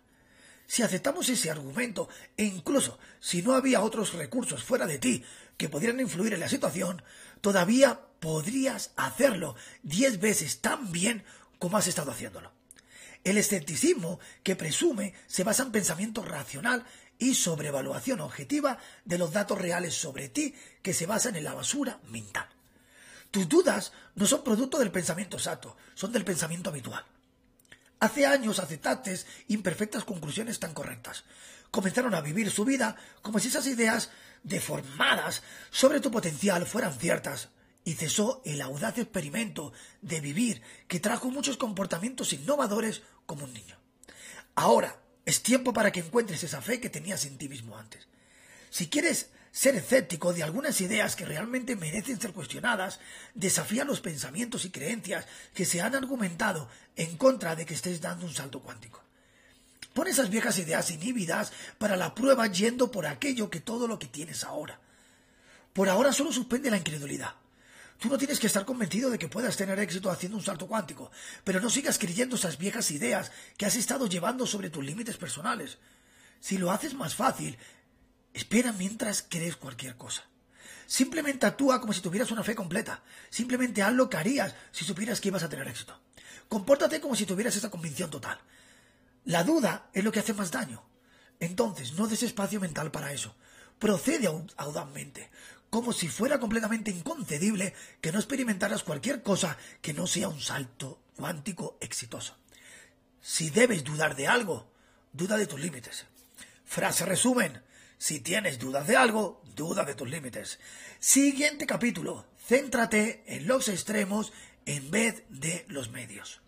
[0.67, 5.23] Si aceptamos ese argumento, e incluso si no había otros recursos fuera de ti
[5.57, 7.03] que pudieran influir en la situación,
[7.41, 11.25] todavía podrías hacerlo 10 veces tan bien
[11.59, 12.53] como has estado haciéndolo.
[13.23, 16.85] El escepticismo que presume se basa en pensamiento racional
[17.19, 21.99] y sobrevaluación objetiva de los datos reales sobre ti que se basan en la basura
[22.07, 22.47] mental.
[23.31, 27.05] Tus dudas no son producto del pensamiento exacto, son del pensamiento habitual.
[28.01, 31.23] Hace años aceptaste imperfectas conclusiones tan correctas.
[31.69, 34.09] Comenzaron a vivir su vida como si esas ideas
[34.43, 37.49] deformadas sobre tu potencial fueran ciertas
[37.85, 43.77] y cesó el audaz experimento de vivir que trajo muchos comportamientos innovadores como un niño.
[44.55, 48.07] Ahora es tiempo para que encuentres esa fe que tenías en ti mismo antes.
[48.69, 52.99] Si quieres ser escéptico de algunas ideas que realmente merecen ser cuestionadas,
[53.33, 58.25] desafía los pensamientos y creencias que se han argumentado en contra de que estés dando
[58.25, 59.03] un salto cuántico.
[59.93, 64.07] Pon esas viejas ideas inhibidas para la prueba yendo por aquello que todo lo que
[64.07, 64.79] tienes ahora.
[65.73, 67.35] Por ahora solo suspende la incredulidad.
[67.99, 71.11] Tú no tienes que estar convencido de que puedas tener éxito haciendo un salto cuántico,
[71.43, 75.77] pero no sigas creyendo esas viejas ideas que has estado llevando sobre tus límites personales.
[76.39, 77.57] Si lo haces más fácil,
[78.33, 80.23] espera mientras crees cualquier cosa.
[80.87, 83.01] Simplemente actúa como si tuvieras una fe completa.
[83.29, 85.97] Simplemente haz lo que harías si supieras que ibas a tener éxito.
[86.49, 88.39] Compórtate como si tuvieras esa convicción total.
[89.23, 90.83] La duda es lo que hace más daño.
[91.39, 93.35] Entonces, no des espacio mental para eso.
[93.79, 95.31] Procede audazmente
[95.71, 101.01] como si fuera completamente inconcebible que no experimentaras cualquier cosa que no sea un salto
[101.15, 102.35] cuántico exitoso.
[103.21, 104.69] Si debes dudar de algo,
[105.13, 106.05] duda de tus límites.
[106.65, 107.63] Frase resumen.
[108.01, 110.57] Si tienes dudas de algo, duda de tus límites.
[110.97, 112.25] Siguiente capítulo.
[112.47, 114.33] Céntrate en los extremos
[114.65, 116.41] en vez de los medios.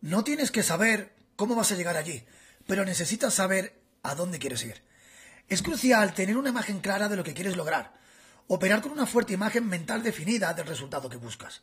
[0.00, 2.24] No tienes que saber cómo vas a llegar allí,
[2.68, 4.80] pero necesitas saber a dónde quieres ir.
[5.48, 7.94] Es crucial tener una imagen clara de lo que quieres lograr
[8.46, 11.62] Operar con una fuerte imagen mental definida del resultado que buscas.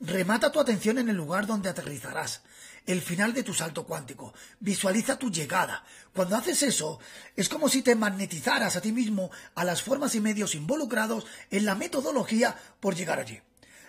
[0.00, 2.42] Remata tu atención en el lugar donde aterrizarás,
[2.86, 4.34] el final de tu salto cuántico.
[4.58, 5.84] Visualiza tu llegada.
[6.14, 6.98] Cuando haces eso,
[7.36, 11.64] es como si te magnetizaras a ti mismo a las formas y medios involucrados en
[11.64, 13.40] la metodología por llegar allí.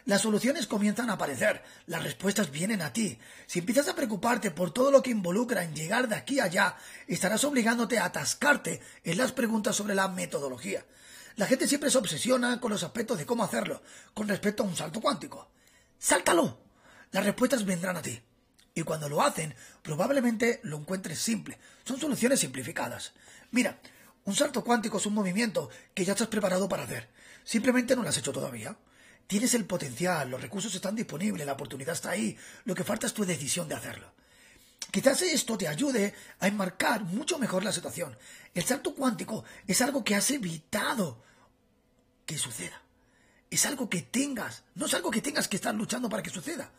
[0.06, 3.20] Las soluciones comienzan a aparecer, las respuestas vienen a ti.
[3.46, 6.76] Si empiezas a preocuparte por todo lo que involucra en llegar de aquí a allá,
[7.08, 10.84] estarás obligándote a atascarte en las preguntas sobre la metodología.
[11.36, 14.76] La gente siempre se obsesiona con los aspectos de cómo hacerlo, con respecto a un
[14.76, 15.52] salto cuántico.
[16.00, 16.60] ¡Sáltalo!
[17.12, 18.20] Las respuestas vendrán a ti.
[18.74, 21.58] Y cuando lo hacen, probablemente lo encuentres simple.
[21.84, 23.14] Son soluciones simplificadas.
[23.52, 23.80] Mira,
[24.24, 27.10] un salto cuántico es un movimiento que ya estás preparado para hacer.
[27.44, 28.78] Simplemente no lo has hecho todavía.
[29.28, 32.38] Tienes el potencial, los recursos están disponibles, la oportunidad está ahí.
[32.66, 34.14] Lo que falta es tu decisión de hacerlo.
[34.92, 38.18] Quizás esto te ayude a enmarcar mucho mejor la situación.
[38.54, 41.24] El salto cuántico es algo que has evitado
[42.26, 42.82] que suceda.
[43.50, 46.72] Es algo que tengas, no es algo que tengas que estar luchando para que suceda.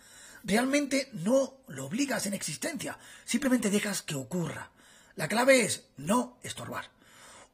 [0.44, 4.70] Realmente no lo obligas en existencia, simplemente dejas que ocurra.
[5.14, 6.90] La clave es no estorbar.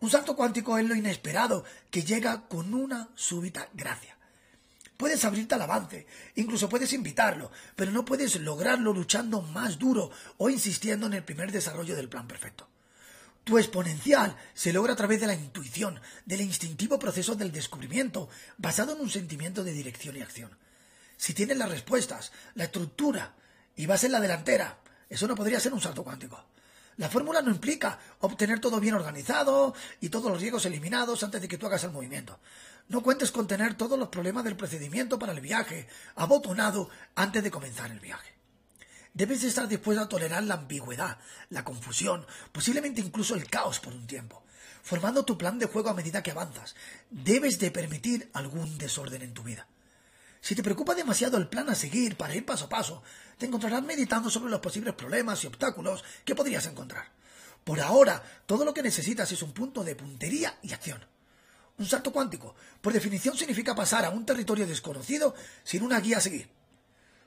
[0.01, 4.17] Un salto cuántico es lo inesperado que llega con una súbita gracia.
[4.97, 10.51] Puedes abrirte al avance, incluso puedes invitarlo, pero no puedes lograrlo luchando más duro o
[10.51, 12.69] insistiendo en el primer desarrollo del plan perfecto.
[13.45, 18.95] Tu exponencial se logra a través de la intuición, del instintivo proceso del descubrimiento, basado
[18.95, 20.51] en un sentimiento de dirección y acción.
[21.19, 23.35] Si tienes las respuestas, la estructura
[23.77, 24.79] y vas en la delantera,
[25.11, 26.43] eso no podría ser un salto cuántico.
[26.97, 31.49] La fórmula no implica obtener todo bien organizado y todos los riesgos eliminados antes de
[31.49, 32.39] que tú hagas el movimiento.
[32.89, 37.51] No cuentes con tener todos los problemas del procedimiento para el viaje abotonado antes de
[37.51, 38.35] comenzar el viaje.
[39.13, 41.19] Debes estar dispuesto a tolerar la ambigüedad,
[41.51, 44.45] la confusión, posiblemente incluso el caos por un tiempo,
[44.83, 46.77] formando tu plan de juego a medida que avanzas.
[47.11, 49.67] Debes de permitir algún desorden en tu vida.
[50.41, 53.03] Si te preocupa demasiado el plan a seguir para ir paso a paso,
[53.37, 57.11] te encontrarás meditando sobre los posibles problemas y obstáculos que podrías encontrar.
[57.65, 61.05] Por ahora, todo lo que necesitas es un punto de puntería y acción.
[61.79, 66.21] Un salto cuántico, por definición, significa pasar a un territorio desconocido sin una guía a
[66.21, 66.49] seguir.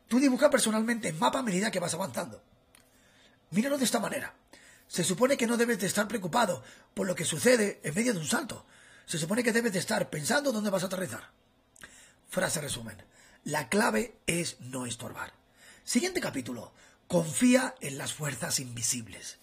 [0.07, 2.43] Tú dibujas personalmente el mapa a medida que vas avanzando.
[3.51, 4.33] Míralo de esta manera.
[4.87, 8.19] Se supone que no debes de estar preocupado por lo que sucede en medio de
[8.19, 8.65] un salto.
[9.05, 11.29] Se supone que debes de estar pensando dónde vas a aterrizar.
[12.31, 12.95] Frase resumen.
[13.43, 15.33] La clave es no estorbar.
[15.83, 16.71] Siguiente capítulo.
[17.05, 19.37] Confía en las fuerzas invisibles.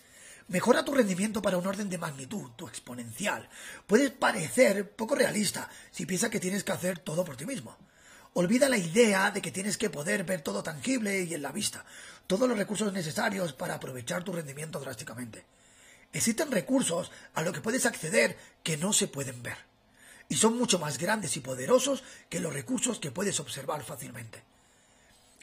[0.47, 3.47] Mejora tu rendimiento para un orden de magnitud, tu exponencial.
[3.87, 7.77] Puedes parecer poco realista si piensas que tienes que hacer todo por ti mismo.
[8.33, 11.85] Olvida la idea de que tienes que poder ver todo tangible y en la vista,
[12.27, 15.45] todos los recursos necesarios para aprovechar tu rendimiento drásticamente.
[16.11, 19.68] Existen recursos a los que puedes acceder que no se pueden ver
[20.29, 24.43] y son mucho más grandes y poderosos que los recursos que puedes observar fácilmente.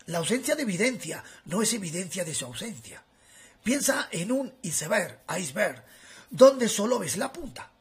[0.08, 3.04] La ausencia de evidencia no es evidencia de su ausencia.
[3.63, 5.84] Piensa en un iceberg, iceberg,
[6.30, 7.71] donde solo ves la punta.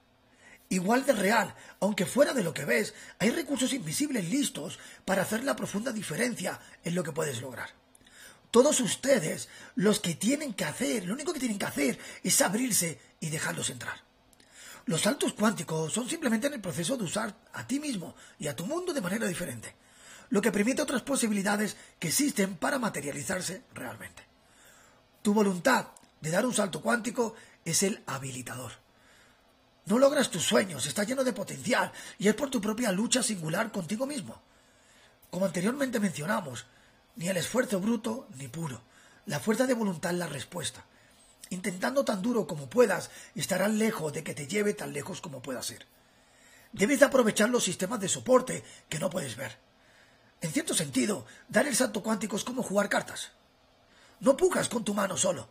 [0.70, 5.44] Igual de real, aunque fuera de lo que ves, hay recursos invisibles listos para hacer
[5.44, 7.68] la profunda diferencia en lo que puedes lograr.
[8.50, 12.98] Todos ustedes, los que tienen que hacer, lo único que tienen que hacer es abrirse
[13.20, 14.02] y dejarlos entrar.
[14.86, 18.56] Los saltos cuánticos son simplemente en el proceso de usar a ti mismo y a
[18.56, 19.74] tu mundo de manera diferente,
[20.28, 24.22] lo que permite otras posibilidades que existen para materializarse realmente.
[25.22, 25.86] Tu voluntad
[26.20, 28.72] de dar un salto cuántico es el habilitador.
[29.86, 33.72] No logras tus sueños, estás lleno de potencial y es por tu propia lucha singular
[33.72, 34.42] contigo mismo.
[35.30, 36.66] Como anteriormente mencionamos,
[37.16, 38.82] ni el esfuerzo bruto ni puro.
[39.26, 40.84] La fuerza de voluntad es la respuesta
[41.54, 45.62] intentando tan duro como puedas, estarás lejos de que te lleve tan lejos como pueda
[45.62, 45.86] ser.
[46.72, 49.56] Debes aprovechar los sistemas de soporte que no puedes ver.
[50.40, 53.30] En cierto sentido, dar el salto cuántico es como jugar cartas.
[54.20, 55.48] No pujas con tu mano solo.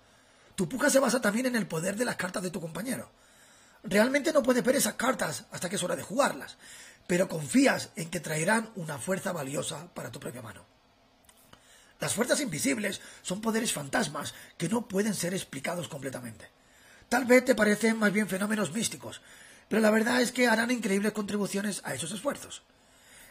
[0.55, 3.09] Tu puja se basa también en el poder de las cartas de tu compañero.
[3.83, 6.57] Realmente no puedes ver esas cartas hasta que es hora de jugarlas,
[7.07, 10.72] pero confías en que traerán una fuerza valiosa para tu propia mano.
[12.03, 16.49] Las fuerzas invisibles son poderes fantasmas que no pueden ser explicados completamente.
[17.07, 19.21] Tal vez te parecen más bien fenómenos místicos,
[19.69, 22.61] pero la verdad es que harán increíbles contribuciones a esos esfuerzos.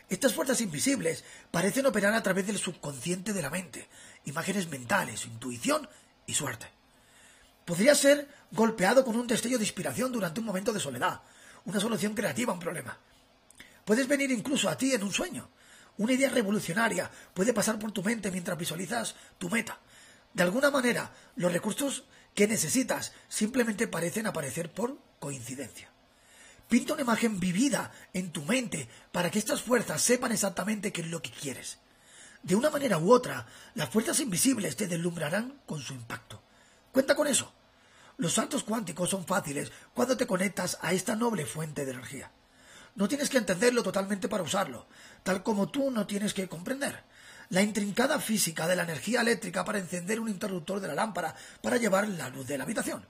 [0.08, 3.88] Estas fuerzas invisibles parecen operar a través del subconsciente de la mente,
[4.24, 5.86] imágenes mentales, intuición
[6.26, 6.66] y suerte.
[7.66, 11.20] Podría ser golpeado con un destello de inspiración durante un momento de soledad,
[11.66, 12.96] una solución creativa a un problema.
[13.84, 15.50] Puedes venir incluso a ti en un sueño,
[15.98, 19.78] una idea revolucionaria puede pasar por tu mente mientras visualizas tu meta.
[20.32, 25.90] De alguna manera, los recursos que necesitas simplemente parecen aparecer por coincidencia.
[26.68, 31.08] Pinta una imagen vivida en tu mente para que estas fuerzas sepan exactamente qué es
[31.08, 31.78] lo que quieres.
[32.42, 36.42] De una manera u otra, las fuerzas invisibles te deslumbrarán con su impacto.
[36.90, 37.52] Cuenta con eso.
[38.16, 42.30] Los saltos cuánticos son fáciles cuando te conectas a esta noble fuente de energía.
[42.94, 44.86] No tienes que entenderlo totalmente para usarlo,
[45.22, 47.02] tal como tú no tienes que comprender
[47.48, 51.76] la intrincada física de la energía eléctrica para encender un interruptor de la lámpara para
[51.76, 53.04] llevar la luz de la habitación.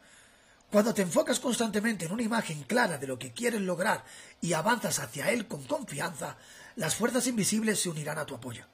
[0.71, 4.05] Cuando te enfocas constantemente en una imagen clara de lo que quieres lograr
[4.40, 6.37] y avanzas hacia él con confianza,
[6.77, 8.66] las fuerzas invisibles se unirán a tu apoyo.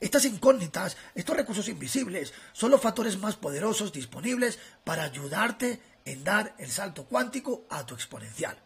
[0.00, 6.54] Estas incógnitas, estos recursos invisibles, son los factores más poderosos disponibles para ayudarte en dar
[6.58, 8.58] el salto cuántico a tu exponencial.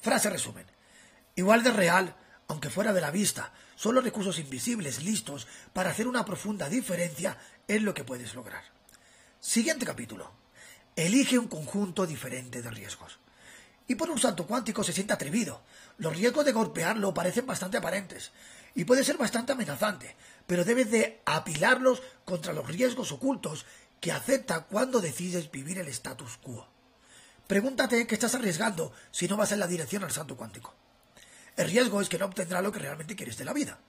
[0.00, 0.66] Frase resumen.
[1.34, 2.14] Igual de real,
[2.46, 7.36] aunque fuera de la vista, son los recursos invisibles listos para hacer una profunda diferencia
[7.66, 8.62] en lo que puedes lograr.
[9.40, 10.32] Siguiente capítulo.
[10.96, 13.18] Elige un conjunto diferente de riesgos.
[13.86, 15.62] Y por un salto cuántico se siente atrevido.
[15.96, 18.32] Los riesgos de golpearlo parecen bastante aparentes
[18.74, 23.64] y puede ser bastante amenazante, pero debes de apilarlos contra los riesgos ocultos
[24.00, 26.68] que acepta cuando decides vivir el status quo.
[27.48, 30.74] Pregúntate qué estás arriesgando si no vas en la dirección al salto cuántico.
[31.56, 33.80] El riesgo es que no obtendrás lo que realmente quieres de la vida.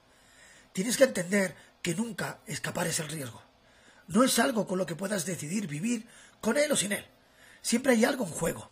[0.71, 3.43] Tienes que entender que nunca escapar es el riesgo.
[4.07, 6.07] No es algo con lo que puedas decidir vivir
[6.39, 7.05] con él o sin él.
[7.61, 8.71] Siempre hay algo en juego.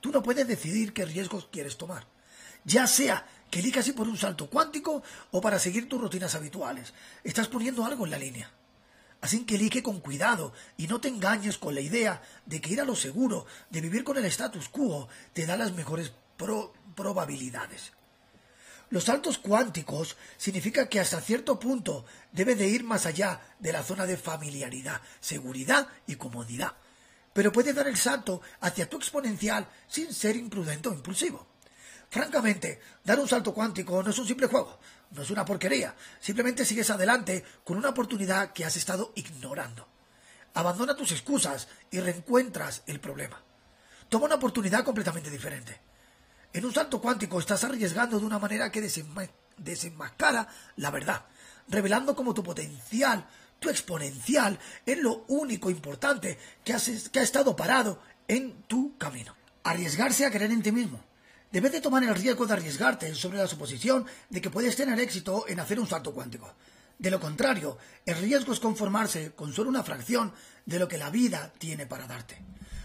[0.00, 2.06] Tú no puedes decidir qué riesgos quieres tomar.
[2.64, 6.94] Ya sea que elijas ir por un salto cuántico o para seguir tus rutinas habituales.
[7.24, 8.48] Estás poniendo algo en la línea.
[9.24, 12.80] Así que elige con cuidado y no te engañes con la idea de que ir
[12.82, 16.12] a lo seguro, de vivir con el status quo, te da las mejores
[16.94, 17.92] probabilidades.
[18.90, 23.82] Los saltos cuánticos significa que hasta cierto punto debe de ir más allá de la
[23.82, 26.74] zona de familiaridad, seguridad y comodidad.
[27.32, 31.46] Pero puede dar el salto hacia tu exponencial sin ser imprudente o impulsivo.
[32.10, 34.78] Francamente, dar un salto cuántico no es un simple juego,
[35.14, 39.88] no es una porquería, simplemente sigues adelante con una oportunidad que has estado ignorando.
[40.54, 43.40] Abandona tus excusas y reencuentras el problema.
[44.08, 45.80] Toma una oportunidad completamente diferente.
[46.52, 48.80] En un salto cuántico estás arriesgando de una manera que
[49.56, 51.26] desenmascara la verdad,
[51.68, 53.26] revelando como tu potencial,
[53.58, 56.76] tu exponencial, es lo único importante que,
[57.10, 59.34] que ha estado parado en tu camino.
[59.64, 61.02] Arriesgarse a creer en ti mismo.
[61.54, 65.44] Debes de tomar el riesgo de arriesgarte sobre la suposición de que puedes tener éxito
[65.46, 66.52] en hacer un salto cuántico.
[66.98, 70.32] De lo contrario, el riesgo es conformarse con solo una fracción
[70.66, 72.42] de lo que la vida tiene para darte.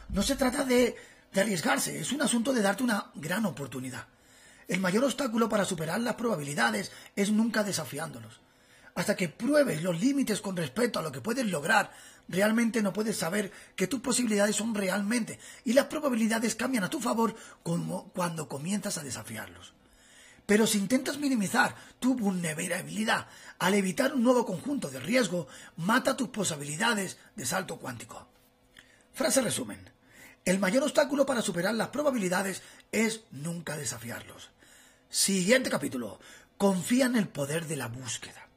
[0.10, 0.96] No se trata de
[1.32, 4.06] de arriesgarse, es un asunto de darte una gran oportunidad.
[4.68, 8.40] El mayor obstáculo para superar las probabilidades es nunca desafiándolos.
[8.96, 11.92] Hasta que pruebes los límites con respecto a lo que puedes lograr,
[12.30, 17.02] realmente no puedes saber que tus posibilidades son realmente y las probabilidades cambian a tu
[17.02, 19.74] favor cuando comienzas a desafiarlos.
[20.46, 23.28] Pero si intentas minimizar tu vulnerabilidad
[23.60, 28.28] al evitar un nuevo conjunto de riesgo, mata tus posibilidades de salto cuántico.
[29.14, 29.92] Frase resumen.
[30.46, 34.50] El mayor obstáculo para superar las probabilidades es nunca desafiarlos.
[35.10, 36.20] Siguiente capítulo.
[36.58, 38.49] Confía en el poder de la búsqueda.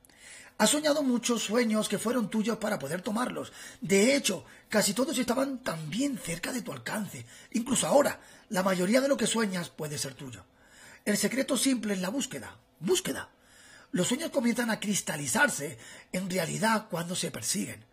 [0.62, 3.53] Has soñado muchos sueños que fueron tuyos para poder tomarlos.
[3.81, 7.27] De hecho, casi todos estaban también cerca de tu alcance.
[7.51, 10.44] Incluso ahora, la mayoría de lo que sueñas puede ser tuyo.
[11.05, 12.59] El secreto simple es la búsqueda.
[12.79, 13.29] Búsqueda.
[13.90, 15.79] Los sueños comienzan a cristalizarse
[16.12, 17.85] en realidad cuando se persiguen.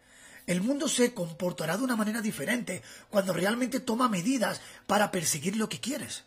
[0.45, 5.69] El mundo se comportará de una manera diferente cuando realmente toma medidas para perseguir lo
[5.69, 6.23] que quieres.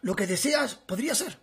[0.00, 1.38] Lo que deseas podría ser.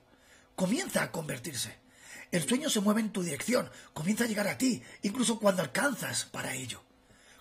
[0.56, 1.86] Comienza a convertirse.
[2.31, 6.25] El sueño se mueve en tu dirección, comienza a llegar a ti, incluso cuando alcanzas
[6.25, 6.81] para ello.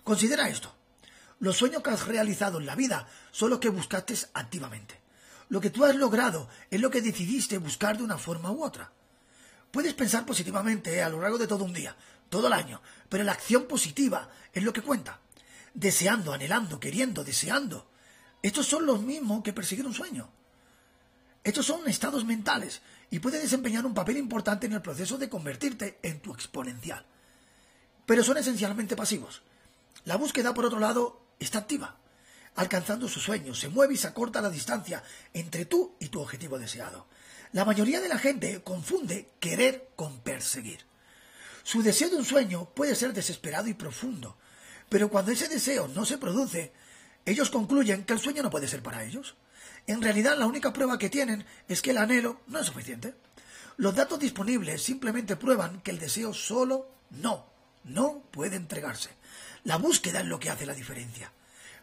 [0.03, 0.73] Considera esto.
[1.39, 4.99] Los sueños que has realizado en la vida son los que buscaste activamente.
[5.49, 8.91] Lo que tú has logrado es lo que decidiste buscar de una forma u otra.
[9.71, 11.95] Puedes pensar positivamente a lo largo de todo un día,
[12.29, 15.19] todo el año, pero la acción positiva es lo que cuenta.
[15.73, 17.89] Deseando, anhelando, queriendo, deseando.
[18.41, 20.31] Estos son los mismos que persiguen un sueño.
[21.47, 25.97] Estos son estados mentales y pueden desempeñar un papel importante en el proceso de convertirte
[26.03, 27.05] en tu exponencial.
[28.05, 29.43] Pero son esencialmente pasivos.
[30.03, 31.95] La búsqueda, por otro lado, está activa.
[32.55, 35.01] Alcanzando sus sueños, se mueve y se acorta la distancia
[35.33, 37.07] entre tú y tu objetivo deseado.
[37.53, 40.81] La mayoría de la gente confunde querer con perseguir.
[41.63, 44.35] Su deseo de un sueño puede ser desesperado y profundo,
[44.89, 46.73] pero cuando ese deseo no se produce,
[47.25, 49.37] ellos concluyen que el sueño no puede ser para ellos.
[49.87, 53.15] En realidad, la única prueba que tienen es que el anhelo no es suficiente.
[53.77, 57.45] Los datos disponibles simplemente prueban que el deseo solo no,
[57.85, 59.09] no puede entregarse.
[59.63, 61.31] La búsqueda es lo que hace la diferencia.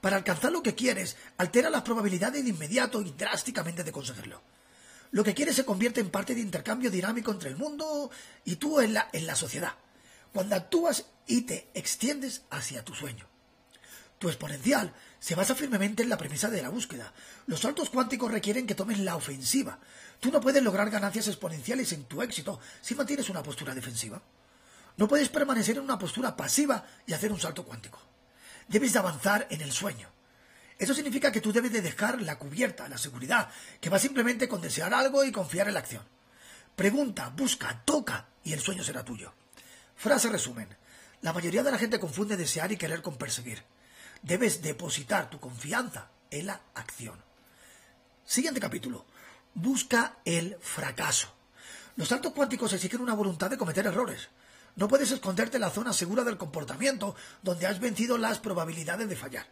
[0.03, 4.43] Para alcanzar lo que quieres, altera las probabilidades de inmediato y drásticamente de conseguirlo.
[5.13, 8.11] Lo que quieres se convierte en parte de intercambio dinámico entre el mundo
[8.45, 9.73] y tú en la, en la sociedad.
[10.33, 13.27] Cuando actúas y te extiendes hacia tu sueño.
[14.19, 14.93] Tu exponencial
[15.25, 17.11] se basa firmemente en la premisa de la búsqueda.
[17.47, 19.79] Los saltos cuánticos requieren que tomes la ofensiva.
[20.21, 24.21] Tú no puedes lograr ganancias exponenciales en tu éxito si mantienes una postura defensiva.
[24.99, 27.99] No puedes permanecer en una postura pasiva y hacer un salto cuántico.
[28.69, 30.11] Debes de avanzar en el sueño.
[30.79, 33.49] Eso significa que tú debes de dejar la cubierta, la seguridad,
[33.81, 36.03] que va simplemente con desear algo y confiar en la acción.
[36.77, 39.33] Pregunta, busca, toca y el sueño será tuyo.
[39.97, 40.69] Frase resumen.
[41.23, 43.65] La mayoría de la gente confunde desear y querer con perseguir.
[44.25, 47.23] Debes depositar tu confianza en la acción.
[48.25, 49.05] Siguiente capítulo.
[49.53, 51.29] Busca el fracaso.
[51.97, 54.31] Los saltos cuánticos exigen una voluntad de cometer errores.
[54.77, 59.15] No puedes esconderte en la zona segura del comportamiento donde has vencido las probabilidades de
[59.15, 59.47] fallar.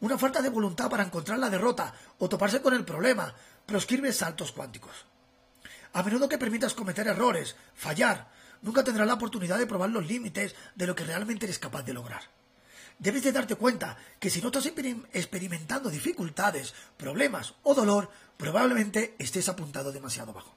[0.00, 3.34] Una falta de voluntad para encontrar la derrota o toparse con el problema
[3.64, 5.06] proscribe saltos cuánticos.
[5.94, 8.28] A menudo que permitas cometer errores, fallar,
[8.60, 11.94] nunca tendrás la oportunidad de probar los límites de lo que realmente eres capaz de
[11.94, 12.37] lograr.
[12.98, 19.48] Debes de darte cuenta que si no estás experimentando dificultades, problemas o dolor, probablemente estés
[19.48, 20.54] apuntado demasiado bajo.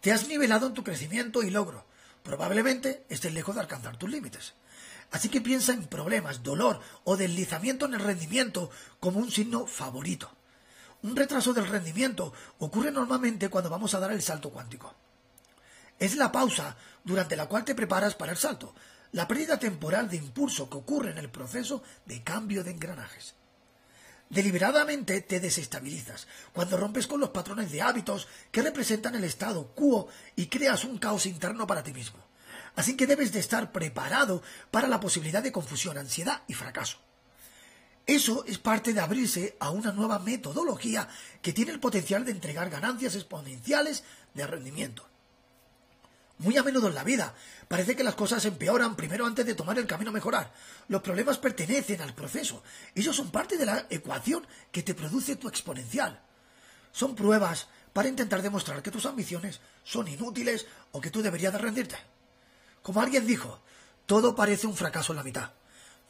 [0.00, 1.86] Te has nivelado en tu crecimiento y logro,
[2.22, 4.52] probablemente estés lejos de alcanzar tus límites.
[5.12, 10.30] Así que piensa en problemas, dolor o deslizamiento en el rendimiento como un signo favorito.
[11.02, 14.94] Un retraso del rendimiento ocurre normalmente cuando vamos a dar el salto cuántico.
[15.98, 18.74] Es la pausa durante la cual te preparas para el salto,
[19.16, 23.34] la pérdida temporal de impulso que ocurre en el proceso de cambio de engranajes.
[24.28, 30.08] Deliberadamente te desestabilizas cuando rompes con los patrones de hábitos que representan el estado quo
[30.36, 32.18] y creas un caos interno para ti mismo.
[32.74, 36.98] Así que debes de estar preparado para la posibilidad de confusión, ansiedad y fracaso.
[38.04, 41.08] Eso es parte de abrirse a una nueva metodología
[41.40, 44.04] que tiene el potencial de entregar ganancias exponenciales
[44.34, 45.08] de rendimiento.
[46.38, 47.34] Muy a menudo en la vida
[47.66, 50.52] parece que las cosas empeoran primero antes de tomar el camino a mejorar.
[50.88, 52.62] Los problemas pertenecen al proceso.
[52.94, 56.20] Ellos son parte de la ecuación que te produce tu exponencial.
[56.92, 61.58] Son pruebas para intentar demostrar que tus ambiciones son inútiles o que tú deberías de
[61.58, 61.96] rendirte.
[62.82, 63.62] Como alguien dijo,
[64.04, 65.52] todo parece un fracaso en la mitad.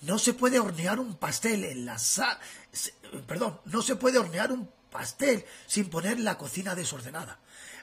[0.00, 2.38] No se puede hornear un pastel en la sala.
[3.26, 7.38] Perdón, no se puede hornear un pastel sin poner la cocina desordenada.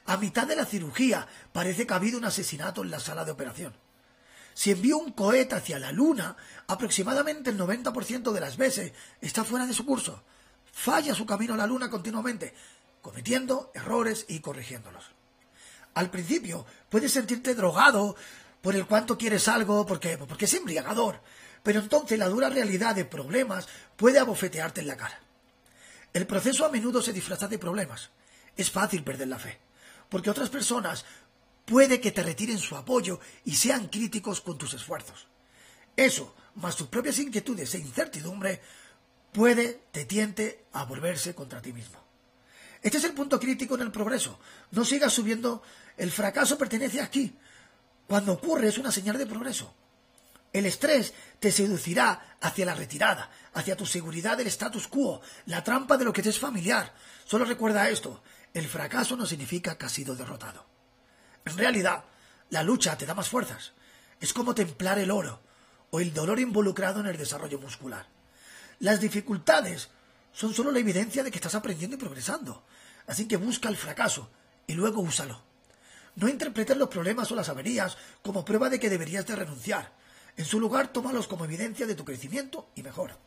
[0.05, 3.31] A mitad de la cirugía parece que ha habido un asesinato en la sala de
[3.31, 3.73] operación.
[4.53, 6.35] Si envío un cohete hacia la Luna,
[6.67, 8.91] aproximadamente el 90% de las veces
[9.21, 10.23] está fuera de su curso.
[10.71, 12.53] Falla su camino a la Luna continuamente,
[13.01, 15.05] cometiendo errores y corrigiéndolos.
[15.95, 18.15] Al principio puedes sentirte drogado
[18.61, 21.21] por el cuanto quieres algo, porque, porque es embriagador,
[21.63, 25.19] pero entonces la dura realidad de problemas puede abofetearte en la cara.
[26.11, 28.11] El proceso a menudo se disfraza de problemas.
[28.55, 29.59] Es fácil perder la fe
[30.13, 31.05] porque otras personas
[31.65, 35.25] puede que te retiren su apoyo y sean críticos con tus esfuerzos.
[35.97, 38.61] Eso, más tus propias inquietudes e incertidumbre,
[39.31, 41.97] puede te tiente a volverse contra ti mismo.
[42.83, 44.39] Este es el punto crítico en el progreso.
[44.69, 45.63] No sigas subiendo.
[45.97, 47.35] El fracaso pertenece aquí.
[48.07, 49.73] Cuando ocurre es una señal de progreso.
[50.51, 55.97] El estrés te seducirá hacia la retirada, hacia tu seguridad del status quo, la trampa
[55.97, 56.93] de lo que te es familiar.
[57.25, 58.21] Solo recuerda esto,
[58.53, 60.65] el fracaso no significa que has sido derrotado.
[61.45, 62.05] En realidad,
[62.49, 63.73] la lucha te da más fuerzas.
[64.19, 65.41] Es como templar el oro
[65.89, 68.07] o el dolor involucrado en el desarrollo muscular.
[68.79, 69.89] Las dificultades
[70.31, 72.63] son solo la evidencia de que estás aprendiendo y progresando.
[73.07, 74.29] Así que busca el fracaso
[74.67, 75.41] y luego úsalo.
[76.15, 79.91] No interpretes los problemas o las averías como prueba de que deberías de renunciar.
[80.37, 83.17] En su lugar, tómalos como evidencia de tu crecimiento y mejora.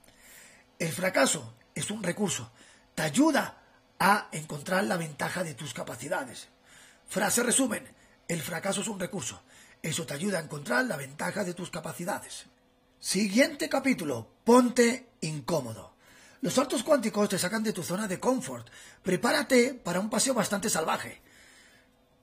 [0.79, 2.51] El fracaso es un recurso.
[2.95, 3.66] Te ayuda
[3.99, 6.49] a encontrar la ventaja de tus capacidades.
[7.09, 7.87] Frase resumen,
[8.29, 9.43] el fracaso es un recurso.
[9.83, 12.47] Eso te ayuda a encontrar la ventaja de tus capacidades.
[12.99, 15.95] Siguiente capítulo, ponte incómodo.
[16.41, 18.69] Los saltos cuánticos te sacan de tu zona de confort.
[19.03, 21.21] Prepárate para un paseo bastante salvaje.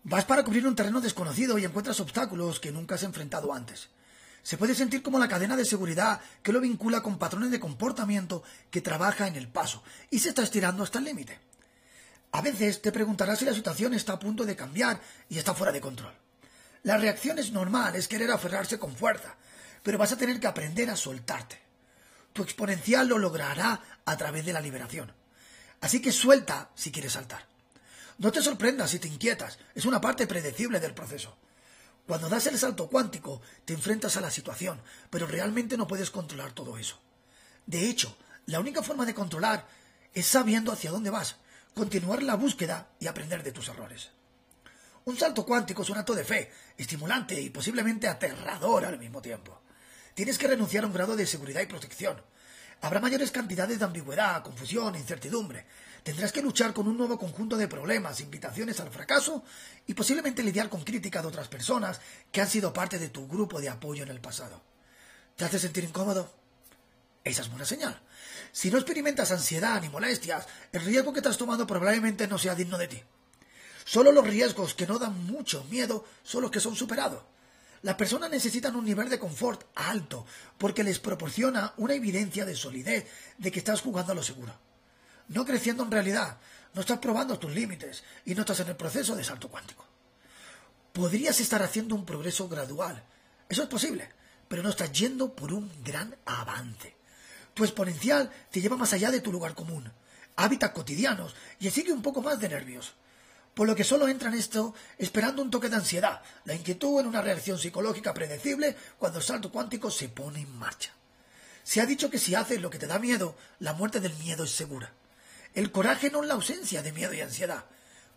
[0.03, 3.89] Vas para cubrir un terreno desconocido y encuentras obstáculos que nunca has enfrentado antes.
[4.43, 8.43] Se puede sentir como la cadena de seguridad que lo vincula con patrones de comportamiento
[8.69, 11.39] que trabaja en el paso y se está estirando hasta el límite.
[12.33, 15.71] A veces te preguntarás si la situación está a punto de cambiar y está fuera
[15.71, 16.13] de control.
[16.81, 19.35] La reacción es normal, es querer aferrarse con fuerza,
[19.83, 21.61] pero vas a tener que aprender a soltarte.
[22.33, 25.13] Tu exponencial lo logrará a través de la liberación.
[25.81, 27.45] Así que suelta si quieres saltar.
[28.17, 31.37] No te sorprendas si te inquietas, es una parte predecible del proceso.
[32.07, 34.81] Cuando das el salto cuántico, te enfrentas a la situación,
[35.11, 36.99] pero realmente no puedes controlar todo eso.
[37.67, 38.17] De hecho,
[38.47, 39.67] la única forma de controlar
[40.15, 41.37] es sabiendo hacia dónde vas,
[41.73, 44.11] continuar la búsqueda y aprender de tus errores.
[45.05, 49.61] Un salto cuántico es un acto de fe, estimulante y posiblemente aterrador al mismo tiempo.
[50.13, 52.21] Tienes que renunciar a un grado de seguridad y protección.
[52.81, 55.65] Habrá mayores cantidades de ambigüedad, confusión, incertidumbre.
[56.03, 59.43] Tendrás que luchar con un nuevo conjunto de problemas, invitaciones al fracaso
[59.87, 61.99] y posiblemente lidiar con crítica de otras personas
[62.31, 64.61] que han sido parte de tu grupo de apoyo en el pasado.
[65.35, 66.42] ¿Te hace sentir incómodo?
[67.23, 67.99] Esa es buena señal.
[68.51, 72.55] Si no experimentas ansiedad ni molestias, el riesgo que te has tomado probablemente no sea
[72.55, 73.01] digno de ti.
[73.85, 77.23] Solo los riesgos que no dan mucho miedo son los que son superados.
[77.81, 80.25] Las personas necesitan un nivel de confort alto
[80.57, 83.07] porque les proporciona una evidencia de solidez
[83.37, 84.57] de que estás jugando a lo seguro.
[85.27, 86.37] No creciendo en realidad,
[86.73, 89.85] no estás probando tus límites y no estás en el proceso de salto cuántico.
[90.93, 93.03] Podrías estar haciendo un progreso gradual.
[93.49, 94.09] Eso es posible,
[94.47, 96.95] pero no estás yendo por un gran avance.
[97.53, 99.91] Tu exponencial te lleva más allá de tu lugar común,
[100.35, 102.95] hábitats cotidianos y sigue un poco más de nervios
[103.53, 107.07] por lo que solo entra en esto esperando un toque de ansiedad, la inquietud en
[107.07, 110.91] una reacción psicológica predecible cuando el salto cuántico se pone en marcha.
[111.63, 114.43] Se ha dicho que si haces lo que te da miedo, la muerte del miedo
[114.43, 114.91] es segura.
[115.53, 117.65] El coraje no es la ausencia de miedo y ansiedad.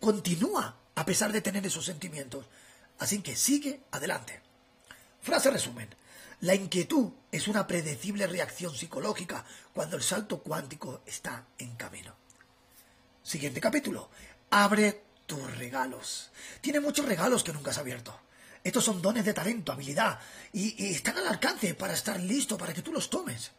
[0.00, 2.46] Continúa a pesar de tener esos sentimientos.
[2.98, 4.40] Así que sigue adelante.
[5.20, 5.88] Frase resumen.
[6.40, 12.14] La inquietud es una predecible reacción psicológica cuando el salto cuántico está en camino.
[13.22, 14.10] Siguiente capítulo.
[14.50, 16.30] Abre tus regalos.
[16.60, 18.20] Tiene muchos regalos que nunca has abierto.
[18.62, 20.18] Estos son dones de talento, habilidad,
[20.52, 23.52] y, están al alcance para estar listo para que tú los tomes.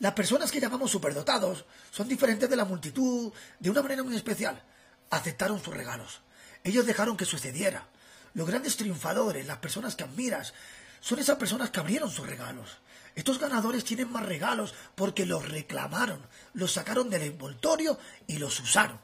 [0.00, 4.62] Las personas que llamamos superdotados son diferentes de la multitud de una manera muy especial.
[5.10, 6.20] Aceptaron sus regalos.
[6.64, 7.86] Ellos dejaron que sucediera.
[8.34, 10.52] Los grandes triunfadores, las personas que admiras,
[11.00, 12.78] son esas personas que abrieron sus regalos.
[13.14, 16.24] Estos ganadores tienen más regalos porque los reclamaron,
[16.54, 19.00] los sacaron del envoltorio y los usaron.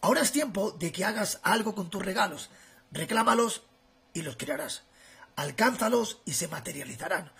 [0.00, 2.50] Ahora es tiempo de que hagas algo con tus regalos.
[2.90, 3.62] Reclámalos
[4.14, 4.82] y los crearás.
[5.36, 7.32] Alcánzalos y se materializarán.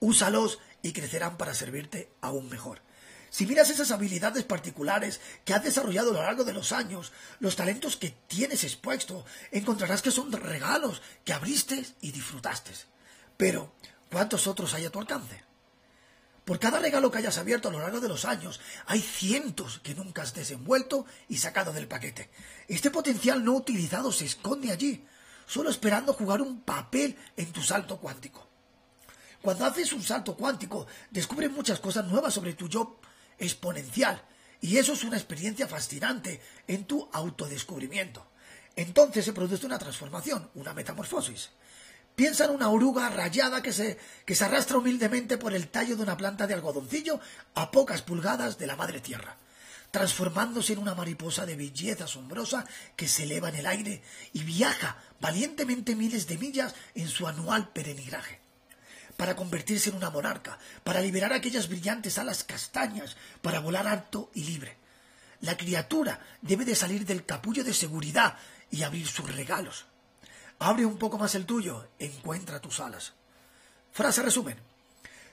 [0.00, 2.80] Úsalos y crecerán para servirte aún mejor.
[3.28, 7.56] Si miras esas habilidades particulares que has desarrollado a lo largo de los años, los
[7.56, 12.72] talentos que tienes expuesto, encontrarás que son regalos que abriste y disfrutaste.
[13.36, 13.72] Pero,
[14.10, 15.44] ¿cuántos otros hay a tu alcance?
[16.44, 19.96] Por cada regalo que hayas abierto a lo largo de los años, hay cientos que
[19.96, 22.30] nunca has desenvuelto y sacado del paquete.
[22.68, 25.04] Este potencial no utilizado se esconde allí,
[25.46, 28.46] solo esperando jugar un papel en tu salto cuántico.
[29.42, 33.00] Cuando haces un salto cuántico, descubres muchas cosas nuevas sobre tu yo
[33.38, 34.22] exponencial,
[34.60, 38.24] y eso es una experiencia fascinante en tu autodescubrimiento.
[38.76, 41.50] Entonces se produce una transformación, una metamorfosis.
[42.16, 46.02] Piensa en una oruga rayada que se, que se arrastra humildemente por el tallo de
[46.02, 47.20] una planta de algodoncillo
[47.54, 49.36] a pocas pulgadas de la madre tierra,
[49.90, 54.02] transformándose en una mariposa de belleza asombrosa que se eleva en el aire
[54.32, 58.40] y viaja valientemente miles de millas en su anual peregrinaje
[59.18, 64.44] para convertirse en una monarca, para liberar aquellas brillantes alas castañas, para volar alto y
[64.44, 64.76] libre.
[65.40, 68.36] La criatura debe de salir del capullo de seguridad
[68.70, 69.86] y abrir sus regalos.
[70.58, 73.12] Abre un poco más el tuyo, encuentra tus alas.
[73.92, 74.58] Frase resumen.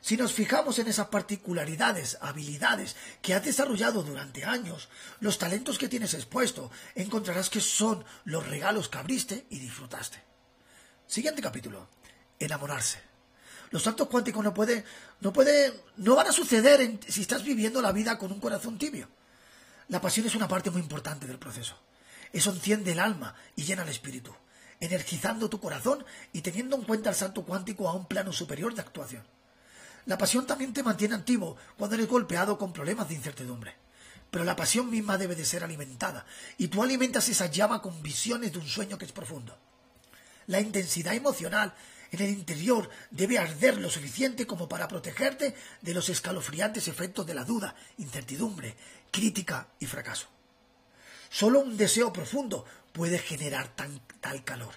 [0.01, 4.89] Si nos fijamos en esas particularidades, habilidades que has desarrollado durante años,
[5.21, 10.21] los talentos que tienes expuesto, encontrarás que son los regalos que abriste y disfrutaste.
[11.07, 11.87] Siguiente capítulo.
[12.37, 12.99] Enamorarse.
[13.71, 14.83] Los saltos cuánticos no puede,
[15.21, 19.07] no puede, no van a suceder si estás viviendo la vida con un corazón tibio.
[19.87, 21.79] La pasión es una parte muy importante del proceso.
[22.33, 24.35] Eso enciende el alma y llena el espíritu
[24.83, 28.81] energizando tu corazón y teniendo en cuenta el salto cuántico a un plano superior de
[28.81, 29.23] actuación.
[30.05, 33.75] La pasión también te mantiene activo cuando eres golpeado con problemas de incertidumbre.
[34.29, 36.25] Pero la pasión misma debe de ser alimentada,
[36.57, 39.57] y tú alimentas esa llama con visiones de un sueño que es profundo.
[40.47, 41.73] La intensidad emocional
[42.11, 47.35] en el interior debe arder lo suficiente como para protegerte de los escalofriantes efectos de
[47.35, 48.75] la duda, incertidumbre,
[49.11, 50.27] crítica y fracaso.
[51.29, 54.75] Solo un deseo profundo puede generar tan, tal calor.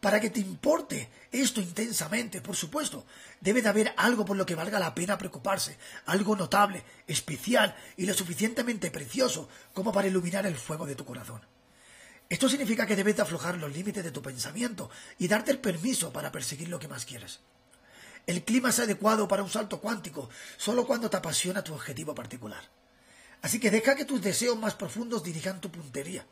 [0.00, 3.06] Para que te importe esto intensamente, por supuesto,
[3.40, 8.04] debe de haber algo por lo que valga la pena preocuparse, algo notable, especial y
[8.04, 11.40] lo suficientemente precioso como para iluminar el fuego de tu corazón.
[12.28, 16.12] Esto significa que debes de aflojar los límites de tu pensamiento y darte el permiso
[16.12, 17.40] para perseguir lo que más quieres.
[18.26, 22.62] El clima es adecuado para un salto cuántico solo cuando te apasiona tu objetivo particular.
[23.40, 26.26] Así que deja que tus deseos más profundos dirijan tu puntería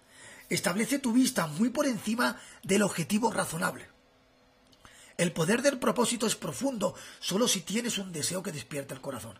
[0.48, 3.88] establece tu vista muy por encima del objetivo razonable.
[5.16, 9.38] El poder del propósito es profundo solo si tienes un deseo que despierta el corazón.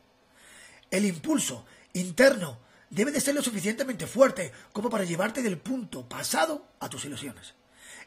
[0.91, 2.59] El impulso interno
[2.91, 7.55] debe de ser lo suficientemente fuerte como para llevarte del punto pasado a tus ilusiones.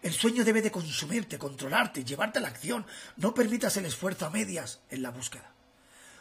[0.02, 2.86] El sueño debe de consumirte, controlarte, llevarte a la acción.
[3.18, 5.52] No permitas el esfuerzo a medias en la búsqueda.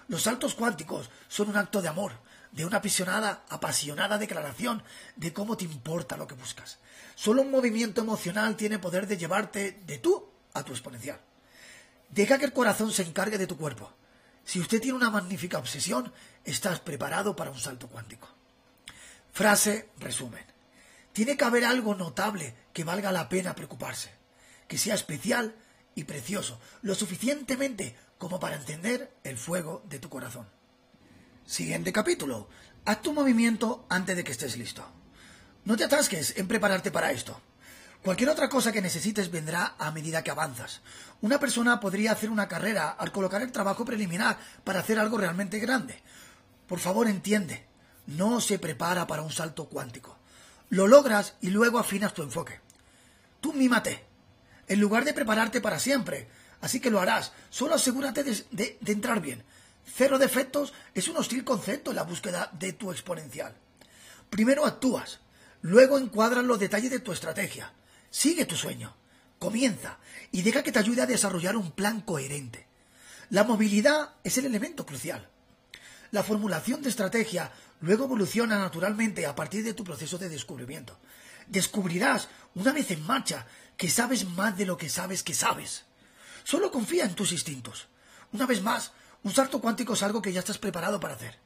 [0.09, 2.13] Los saltos cuánticos son un acto de amor,
[2.55, 4.83] de una apasionada, apasionada declaración
[5.17, 6.79] de cómo te importa lo que buscas.
[7.17, 11.21] Solo un movimiento emocional tiene poder de llevarte de tú a tu exponencial.
[12.11, 13.93] Deja que el corazón se encargue de tu cuerpo.
[14.45, 16.13] Si usted tiene una magnífica obsesión,
[16.45, 18.29] estás preparado para un salto cuántico.
[19.33, 20.45] Frase resumen.
[21.13, 24.13] Tiene que haber algo notable que valga la pena preocuparse,
[24.69, 25.57] que sea especial
[25.97, 30.47] y precioso, lo suficientemente como para encender el fuego de tu corazón.
[31.47, 32.49] Siguiente capítulo.
[32.87, 34.83] Haz tu movimiento antes de que estés listo.
[35.67, 37.39] No te atasques en prepararte para esto.
[38.03, 40.81] Cualquier otra cosa que necesites vendrá a medida que avanzas.
[41.21, 45.59] Una persona podría hacer una carrera al colocar el trabajo preliminar para hacer algo realmente
[45.59, 46.03] grande.
[46.67, 47.67] Por favor, entiende,
[48.07, 50.19] no se prepara para un salto cuántico.
[50.71, 52.61] Lo logras y luego afinas tu enfoque.
[53.41, 54.03] Tú mímate,
[54.67, 56.27] en lugar de prepararte para siempre.
[56.63, 57.33] Así que lo harás.
[57.51, 59.45] Solo asegúrate de, de entrar bien.
[59.85, 63.55] Cero defectos es un hostil concepto en la búsqueda de tu exponencial.
[64.31, 65.21] Primero actúas,
[65.63, 67.73] luego encuadras los detalles de tu estrategia.
[68.11, 68.97] Sigue tu sueño,
[69.39, 69.99] comienza
[70.33, 72.67] y deja que te ayude a desarrollar un plan coherente.
[73.31, 75.29] La movilidad es el elemento crucial.
[76.11, 80.99] La formulación de estrategia luego evoluciona naturalmente a partir de tu proceso de descubrimiento.
[81.47, 85.85] Descubrirás, una vez en marcha, que sabes más de lo que sabes que sabes.
[86.45, 87.89] Solo confía en tus instintos.
[88.33, 88.93] Una vez más,
[89.25, 91.39] un salto cuántico es algo que ya estás preparado para hacer.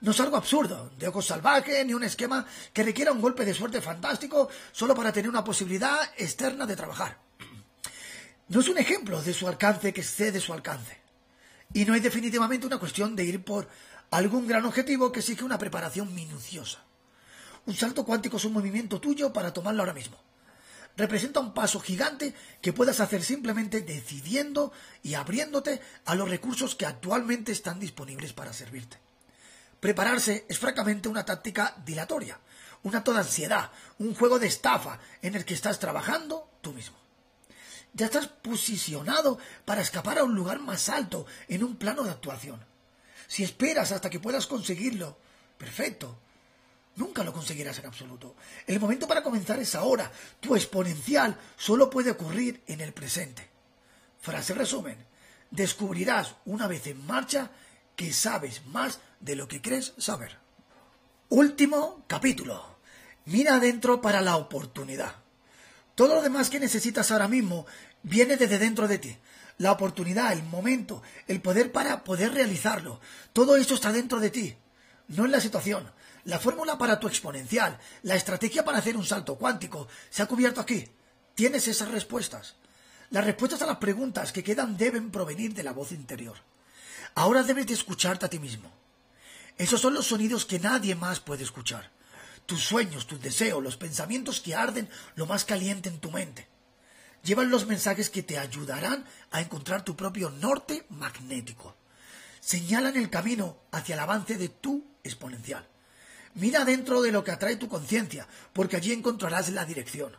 [0.00, 3.54] No es algo absurdo, de ojos salvajes, ni un esquema que requiera un golpe de
[3.54, 7.18] suerte fantástico solo para tener una posibilidad externa de trabajar.
[8.48, 10.96] No es un ejemplo de su alcance que excede su alcance.
[11.74, 13.68] Y no es definitivamente una cuestión de ir por
[14.10, 16.82] algún gran objetivo que exige una preparación minuciosa.
[17.66, 20.16] Un salto cuántico es un movimiento tuyo para tomarlo ahora mismo
[20.98, 24.72] representa un paso gigante que puedas hacer simplemente decidiendo
[25.02, 28.98] y abriéndote a los recursos que actualmente están disponibles para servirte.
[29.78, 32.40] Prepararse es francamente una táctica dilatoria,
[32.82, 33.70] una toda ansiedad,
[34.00, 36.98] un juego de estafa en el que estás trabajando tú mismo.
[37.94, 42.64] Ya estás posicionado para escapar a un lugar más alto en un plano de actuación.
[43.28, 45.16] Si esperas hasta que puedas conseguirlo,
[45.58, 46.18] perfecto,
[46.98, 48.34] Nunca lo conseguirás en absoluto.
[48.66, 50.10] El momento para comenzar es ahora.
[50.40, 53.48] Tu exponencial solo puede ocurrir en el presente.
[54.20, 54.96] Frase resumen.
[55.48, 57.52] Descubrirás una vez en marcha
[57.94, 60.38] que sabes más de lo que crees saber.
[61.28, 62.78] Último capítulo.
[63.26, 65.14] Mira adentro para la oportunidad.
[65.94, 67.64] Todo lo demás que necesitas ahora mismo
[68.02, 69.16] viene desde dentro de ti.
[69.58, 73.00] La oportunidad, el momento, el poder para poder realizarlo.
[73.32, 74.56] Todo esto está dentro de ti,
[75.06, 75.88] no en la situación.
[76.28, 80.60] La fórmula para tu exponencial, la estrategia para hacer un salto cuántico, se ha cubierto
[80.60, 80.86] aquí.
[81.34, 82.56] Tienes esas respuestas.
[83.08, 86.36] Las respuestas a las preguntas que quedan deben provenir de la voz interior.
[87.14, 88.70] Ahora debes de escucharte a ti mismo.
[89.56, 91.90] Esos son los sonidos que nadie más puede escuchar.
[92.44, 96.46] Tus sueños, tus deseos, los pensamientos que arden lo más caliente en tu mente.
[97.24, 101.74] Llevan los mensajes que te ayudarán a encontrar tu propio norte magnético.
[102.40, 105.66] Señalan el camino hacia el avance de tu exponencial.
[106.34, 110.16] Mira dentro de lo que atrae tu conciencia, porque allí encontrarás la dirección.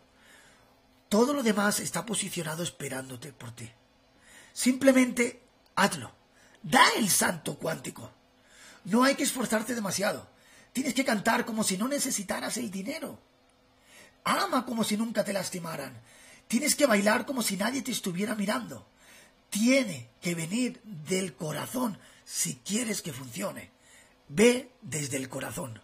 [1.07, 3.70] Todo lo demás está posicionado esperándote por ti.
[4.53, 5.41] Simplemente
[5.76, 6.12] hazlo.
[6.62, 8.12] Da el santo cuántico.
[8.86, 10.28] No hay que esforzarte demasiado.
[10.74, 13.20] Tienes que cantar como si no necesitaras el dinero.
[14.24, 15.99] Ama como si nunca te lastimaran.
[16.47, 18.88] Tienes que bailar como si nadie te estuviera mirando.
[19.49, 23.72] Tiene que venir del corazón si quieres que funcione.
[24.28, 25.82] Ve desde el corazón.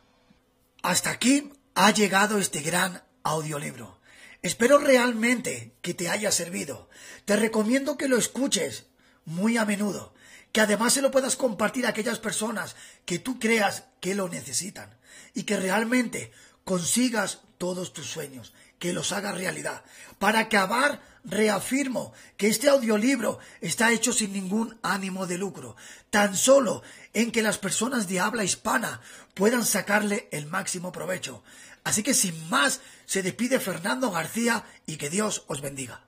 [0.85, 3.99] Hasta aquí ha llegado este gran audiolibro.
[4.43, 6.91] Espero realmente que te haya servido.
[7.25, 8.85] Te recomiendo que lo escuches
[9.25, 10.13] muy a menudo,
[10.51, 14.95] que además se lo puedas compartir a aquellas personas que tú creas que lo necesitan
[15.33, 16.31] y que realmente
[16.63, 19.83] consigas todos tus sueños, que los hagas realidad.
[20.19, 25.75] Para acabar, reafirmo que este audiolibro está hecho sin ningún ánimo de lucro,
[26.11, 26.83] tan solo
[27.15, 29.01] en que las personas de habla hispana
[29.33, 31.43] puedan sacarle el máximo provecho.
[31.83, 36.04] Así que sin más, se despide Fernando García y que Dios os bendiga.